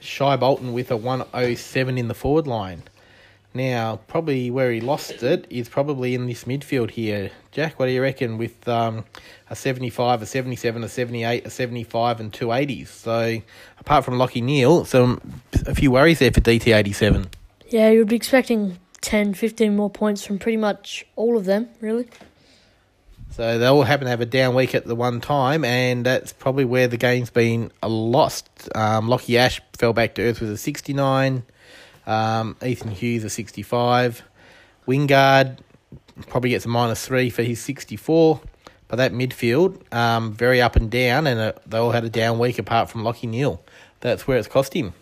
Shai 0.00 0.36
Bolton 0.36 0.72
with 0.72 0.90
a 0.90 0.96
107 0.96 1.96
in 1.96 2.08
the 2.08 2.14
forward 2.14 2.48
line. 2.48 2.82
Now, 3.56 4.00
probably 4.08 4.50
where 4.50 4.72
he 4.72 4.80
lost 4.80 5.22
it 5.22 5.46
is 5.48 5.68
probably 5.68 6.16
in 6.16 6.26
this 6.26 6.42
midfield 6.42 6.90
here. 6.90 7.30
Jack, 7.52 7.78
what 7.78 7.86
do 7.86 7.92
you 7.92 8.02
reckon 8.02 8.36
with 8.36 8.66
um, 8.66 9.04
a 9.48 9.54
75, 9.54 10.22
a 10.22 10.26
77, 10.26 10.82
a 10.82 10.88
78, 10.88 11.46
a 11.46 11.50
75, 11.50 12.18
and 12.18 12.32
two 12.32 12.46
80s? 12.46 12.88
So, 12.88 13.40
apart 13.78 14.04
from 14.04 14.14
Lachie 14.14 14.42
Neale, 14.42 14.84
some 14.86 15.20
a 15.66 15.74
few 15.74 15.92
worries 15.92 16.18
there 16.18 16.32
for 16.32 16.40
DT87. 16.40 17.28
Yeah, 17.68 17.90
you 17.90 18.00
would 18.00 18.08
be 18.08 18.16
expecting 18.16 18.78
10, 19.02 19.34
15 19.34 19.76
more 19.76 19.90
points 19.90 20.26
from 20.26 20.40
pretty 20.40 20.56
much 20.56 21.06
all 21.14 21.36
of 21.36 21.44
them, 21.44 21.68
really. 21.80 22.08
So 23.34 23.58
they 23.58 23.66
all 23.66 23.82
happen 23.82 24.04
to 24.04 24.10
have 24.10 24.20
a 24.20 24.26
down 24.26 24.54
week 24.54 24.76
at 24.76 24.84
the 24.84 24.94
one 24.94 25.20
time, 25.20 25.64
and 25.64 26.06
that's 26.06 26.32
probably 26.32 26.64
where 26.64 26.86
the 26.86 26.96
game's 26.96 27.30
been 27.30 27.72
lost. 27.82 28.48
Um, 28.76 29.08
Lachie 29.08 29.36
Ash 29.36 29.60
fell 29.72 29.92
back 29.92 30.14
to 30.14 30.22
earth 30.22 30.40
with 30.40 30.50
a 30.50 30.56
69. 30.56 31.42
Um, 32.06 32.56
Ethan 32.64 32.92
Hughes 32.92 33.24
a 33.24 33.30
65. 33.30 34.22
Wingard 34.86 35.58
probably 36.28 36.50
gets 36.50 36.64
a 36.64 36.68
minus 36.68 37.04
three 37.04 37.28
for 37.28 37.42
his 37.42 37.60
64. 37.60 38.40
But 38.86 38.96
that 38.96 39.12
midfield, 39.12 39.92
um, 39.92 40.32
very 40.32 40.62
up 40.62 40.76
and 40.76 40.88
down, 40.88 41.26
and 41.26 41.40
uh, 41.40 41.52
they 41.66 41.78
all 41.78 41.90
had 41.90 42.04
a 42.04 42.10
down 42.10 42.38
week 42.38 42.60
apart 42.60 42.88
from 42.88 43.02
Lachie 43.02 43.28
Neale. 43.28 43.60
That's 43.98 44.28
where 44.28 44.38
it's 44.38 44.46
cost 44.46 44.74
him. 44.74 44.94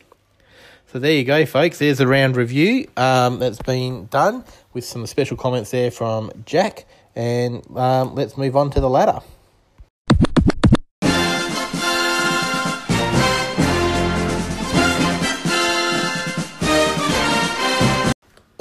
So 0.90 0.98
there 0.98 1.12
you 1.12 1.24
go, 1.24 1.44
folks. 1.44 1.80
There's 1.80 2.00
a 2.00 2.06
round 2.06 2.36
review 2.36 2.88
um, 2.96 3.40
that's 3.40 3.60
been 3.60 4.06
done 4.06 4.44
with 4.72 4.86
some 4.86 5.06
special 5.06 5.36
comments 5.36 5.70
there 5.70 5.90
from 5.90 6.30
Jack. 6.46 6.86
And 7.14 7.64
um, 7.76 8.14
let's 8.14 8.36
move 8.36 8.56
on 8.56 8.70
to 8.70 8.80
the 8.80 8.88
ladder. 8.88 9.20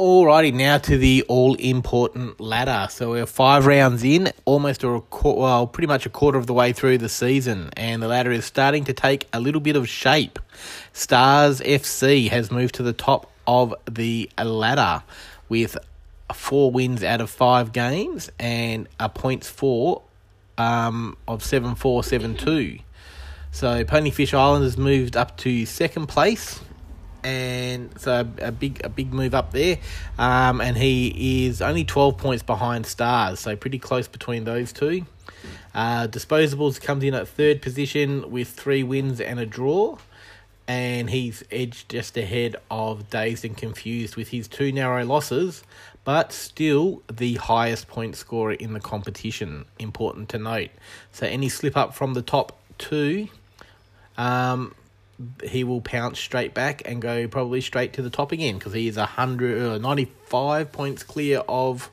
Alrighty, 0.02 0.52
now 0.52 0.80
to 0.80 0.98
the 0.98 1.24
all 1.28 1.54
important 1.56 2.40
ladder. 2.40 2.88
So 2.90 3.12
we're 3.12 3.28
five 3.28 3.68
rounds 3.68 4.04
in, 4.04 4.32
almost 4.46 4.84
a 4.84 5.04
well, 5.24 5.68
pretty 5.68 5.86
much 5.86 6.08
a 6.08 6.10
quarter 6.10 6.40
of 6.40 6.48
the 6.48 6.56
way 6.56 6.74
through 6.74 6.98
the 6.98 7.08
season, 7.08 7.70
and 7.78 8.02
the 8.02 8.08
ladder 8.08 8.32
is 8.32 8.44
starting 8.44 8.84
to 8.86 8.94
take 8.94 9.28
a 9.32 9.40
little 9.40 9.62
bit 9.62 9.76
of 9.76 9.88
shape. 9.88 10.40
Stars 10.92 11.62
FC 11.62 12.30
has 12.30 12.50
moved 12.50 12.74
to 12.76 12.84
the 12.84 12.94
top 12.94 13.32
of 13.46 13.76
the 13.86 14.28
ladder 14.44 15.04
with 15.50 15.78
four 16.34 16.72
wins 16.72 17.04
out 17.04 17.22
of 17.22 17.30
five 17.30 17.72
games 17.72 18.32
and 18.40 18.88
a 19.00 19.10
points 19.10 19.50
four 19.50 20.02
um, 20.58 21.18
of 21.28 21.44
seven 21.44 21.76
four 21.76 22.04
seven 22.04 22.36
two. 22.36 22.80
So 23.52 23.84
Ponyfish 23.84 24.34
Island 24.34 24.64
has 24.64 24.78
moved 24.78 25.18
up 25.18 25.38
to 25.38 25.66
second 25.66 26.08
place, 26.08 26.62
and 27.24 27.90
so 28.00 28.26
a 28.40 28.52
big 28.52 28.82
a 28.84 28.90
big 28.90 29.14
move 29.14 29.34
up 29.34 29.52
there. 29.52 29.78
Um, 30.18 30.62
and 30.62 30.78
he 30.78 31.46
is 31.48 31.62
only 31.62 31.84
twelve 31.84 32.18
points 32.18 32.44
behind 32.44 32.86
Stars, 32.86 33.40
so 33.40 33.56
pretty 33.56 33.80
close 33.80 34.08
between 34.08 34.46
those 34.46 34.72
two. 34.72 35.06
Uh, 35.74 36.08
Disposables 36.08 36.82
comes 36.82 37.04
in 37.04 37.14
at 37.14 37.28
third 37.28 37.62
position 37.62 38.30
with 38.30 38.50
three 38.50 38.84
wins 38.84 39.20
and 39.20 39.40
a 39.40 39.46
draw. 39.46 39.98
And 40.72 41.10
he's 41.10 41.44
edged 41.52 41.90
just 41.90 42.16
ahead 42.16 42.56
of 42.70 43.10
Dazed 43.10 43.44
and 43.44 43.58
Confused 43.58 44.16
with 44.16 44.30
his 44.30 44.48
two 44.48 44.72
narrow 44.72 45.04
losses, 45.04 45.64
but 46.06 46.32
still 46.32 47.02
the 47.12 47.34
highest 47.34 47.90
point 47.90 48.16
scorer 48.16 48.54
in 48.54 48.72
the 48.72 48.80
competition. 48.80 49.66
Important 49.80 50.30
to 50.30 50.38
note. 50.38 50.70
So 51.12 51.28
any 51.28 51.50
slip 51.50 51.76
up 51.76 51.94
from 51.94 52.14
the 52.14 52.22
top 52.22 52.58
two, 52.78 53.28
um, 54.18 54.74
he 55.44 55.66
will 55.66 55.82
pounce 55.82 56.20
straight 56.20 56.54
back 56.54 56.84
and 56.86 57.02
go 57.02 57.28
probably 57.28 57.60
straight 57.60 57.92
to 57.94 58.02
the 58.02 58.10
top 58.10 58.32
again 58.32 58.58
because 58.58 58.72
he 58.72 58.88
is 58.88 58.96
a 58.96 59.06
hundred 59.06 59.62
uh, 59.62 59.78
ninety 59.78 60.10
five 60.28 60.72
points 60.72 61.04
clear 61.04 61.40
of 61.50 61.92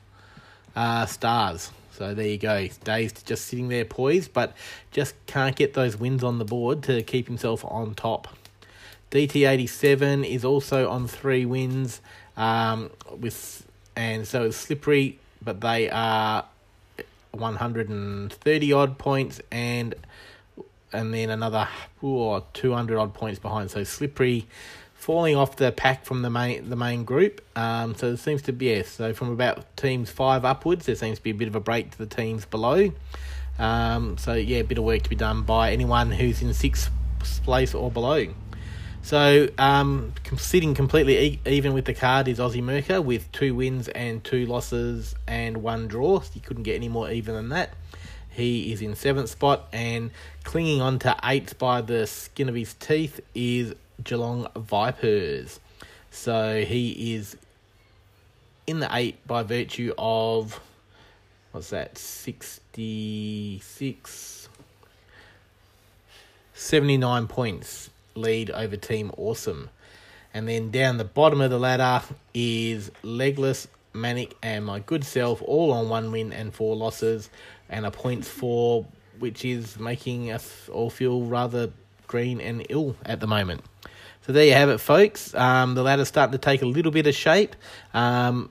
uh, 0.77 1.05
stars. 1.07 1.73
So 1.95 2.15
there 2.15 2.29
you 2.29 2.39
go. 2.39 2.69
Dazed 2.85 3.27
just 3.27 3.47
sitting 3.47 3.71
there 3.71 3.85
poised, 3.85 4.33
but 4.33 4.57
just 4.93 5.17
can't 5.27 5.57
get 5.57 5.75
those 5.75 5.97
wins 5.97 6.23
on 6.23 6.39
the 6.39 6.45
board 6.45 6.85
to 6.85 7.03
keep 7.03 7.27
himself 7.27 7.65
on 7.65 7.95
top. 7.95 8.29
DT87 9.11 10.29
is 10.29 10.45
also 10.45 10.89
on 10.89 11.09
three 11.09 11.45
wins 11.45 12.01
um, 12.37 12.91
with 13.19 13.67
and 13.97 14.29
so 14.29 14.45
it's 14.45 14.57
slippery, 14.57 15.19
but 15.43 15.61
they 15.61 15.91
are 15.91 16.45
130 17.33 18.73
odd 18.73 18.99
points 18.99 19.41
and 19.51 19.95
and 20.93 21.13
then 21.13 21.31
another 21.31 21.69
ooh, 22.03 22.43
200 22.55 22.97
odd 22.97 23.13
points 23.13 23.39
behind. 23.39 23.71
So 23.71 23.85
slippery 23.85 24.47
falling 24.95 25.37
off 25.37 25.57
the 25.57 25.73
pack 25.73 26.05
from 26.05 26.23
the 26.23 26.31
main 26.31 26.71
the 26.71 26.77
main 26.77 27.05
group. 27.05 27.41
Um, 27.57 27.95
so 27.95 28.09
it 28.09 28.19
seems 28.19 28.43
to 28.43 28.53
be 28.53 28.67
yeah, 28.67 28.83
so 28.83 29.13
from 29.13 29.31
about 29.31 29.77
teams 29.77 30.11
five 30.11 30.45
upwards, 30.45 30.87
there 30.87 30.95
seems 30.95 31.19
to 31.19 31.25
be 31.25 31.31
a 31.31 31.35
bit 31.35 31.49
of 31.49 31.57
a 31.57 31.61
break 31.61 31.91
to 31.93 31.99
the 31.99 32.07
teams 32.07 32.45
below. 32.45 32.93
Um, 33.59 34.17
so 34.19 34.35
yeah, 34.35 34.59
a 34.59 34.65
bit 34.65 34.79
of 34.79 34.85
work 34.85 35.03
to 35.03 35.11
be 35.11 35.17
done 35.17 35.43
by 35.43 35.73
anyone 35.73 36.13
who's 36.13 36.41
in 36.43 36.55
sixth 36.55 36.91
place 37.43 37.75
or 37.75 37.91
below. 37.91 38.29
So, 39.09 39.49
um, 39.57 40.13
sitting 40.37 40.75
completely 40.75 41.19
e- 41.19 41.41
even 41.47 41.73
with 41.73 41.87
the 41.87 41.95
card 41.95 42.29
is 42.29 42.39
Aussie 42.39 42.63
Merker 42.63 43.01
with 43.01 43.33
two 43.33 43.55
wins 43.55 43.89
and 43.89 44.23
two 44.23 44.45
losses 44.45 45.15
and 45.27 45.63
one 45.63 45.89
draw. 45.89 46.21
You 46.35 46.43
couldn't 46.43 46.65
get 46.65 46.75
any 46.75 46.91
more 46.91 47.11
even 47.11 47.35
than 47.35 47.49
that. 47.49 47.73
He 48.29 48.71
is 48.71 48.83
in 48.83 48.95
seventh 48.95 49.31
spot 49.31 49.67
and 49.73 50.11
clinging 50.45 50.83
on 50.83 50.99
to 50.99 51.17
eighth 51.25 51.59
by 51.59 51.81
the 51.81 52.07
skin 52.07 52.51
of 52.51 52.55
his 52.55 52.75
teeth 52.75 53.21
is 53.35 53.75
Geelong 54.05 54.47
Vipers. 54.55 55.59
So 56.11 56.63
he 56.63 57.15
is 57.15 57.35
in 58.67 58.81
the 58.81 58.95
eight 58.95 59.27
by 59.27 59.43
virtue 59.43 59.95
of 59.97 60.61
what's 61.53 61.71
that 61.71 61.97
66 61.97 64.49
79 66.53 67.27
points 67.27 67.89
lead 68.19 68.51
over 68.51 68.77
Team 68.77 69.11
Awesome. 69.17 69.71
And 70.35 70.47
then 70.47 70.71
down 70.71 70.99
the 70.99 71.05
bottom 71.05 71.41
of 71.41 71.51
the 71.51 71.59
ladder 71.59 72.05
is 72.35 72.91
Legless, 73.03 73.67
Manic, 73.95 74.37
and 74.43 74.65
my 74.65 74.79
good 74.81 75.05
self, 75.05 75.43
all 75.43 75.73
on 75.73 75.89
one 75.89 76.13
win 76.13 76.33
and 76.33 76.55
four 76.55 76.77
losses, 76.77 77.31
and 77.69 77.87
a 77.87 77.91
points 77.91 78.29
four, 78.29 78.87
which 79.19 79.45
is 79.45 79.79
making 79.79 80.31
us 80.31 80.69
all 80.69 80.91
feel 80.91 81.23
rather 81.23 81.71
green 82.07 82.41
and 82.41 82.67
ill 82.69 82.97
at 83.05 83.21
the 83.21 83.27
moment. 83.27 83.63
So 84.27 84.33
there 84.33 84.45
you 84.45 84.53
have 84.53 84.69
it, 84.69 84.79
folks. 84.79 85.35
Um, 85.35 85.75
the 85.75 85.83
ladder's 85.83 86.09
starting 86.09 86.33
to 86.33 86.39
take 86.39 86.61
a 86.61 86.67
little 86.67 86.93
bit 86.93 87.07
of 87.07 87.15
shape. 87.15 87.57
Um, 87.95 88.51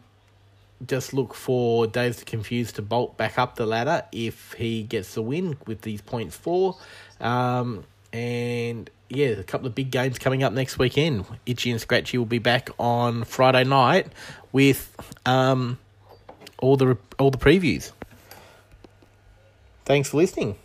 just 0.86 1.14
look 1.14 1.34
for 1.34 1.88
Dave 1.88 2.18
the 2.18 2.26
Confused 2.26 2.76
to 2.76 2.82
bolt 2.82 3.18
back 3.18 3.38
up 3.38 3.56
the 3.56 3.66
ladder 3.66 4.04
if 4.12 4.54
he 4.54 4.84
gets 4.84 5.14
the 5.14 5.22
win 5.22 5.58
with 5.66 5.82
these 5.82 6.02
points 6.02 6.36
four. 6.36 6.78
Um, 7.20 7.84
and 8.14 8.90
yeah, 9.10 9.28
a 9.28 9.44
couple 9.44 9.68
of 9.68 9.76
big 9.76 9.92
games 9.92 10.20
coming 10.20 10.44
up 10.44 10.54
next 10.54 10.78
weekend. 10.78 11.26
Itchy 11.46 11.72
and 11.72 11.80
Scratchy 11.80 12.18
will 12.18 12.26
be 12.26 12.40
back 12.40 12.70
on 12.80 13.24
Friday 13.24 13.64
night 13.64 14.08
with 14.52 14.96
um, 15.26 15.78
all 16.60 16.78
the 16.78 16.98
all 17.18 17.32
the 17.32 17.38
previews. 17.38 17.92
Thanks 19.86 20.10
for 20.10 20.18
listening. 20.18 20.58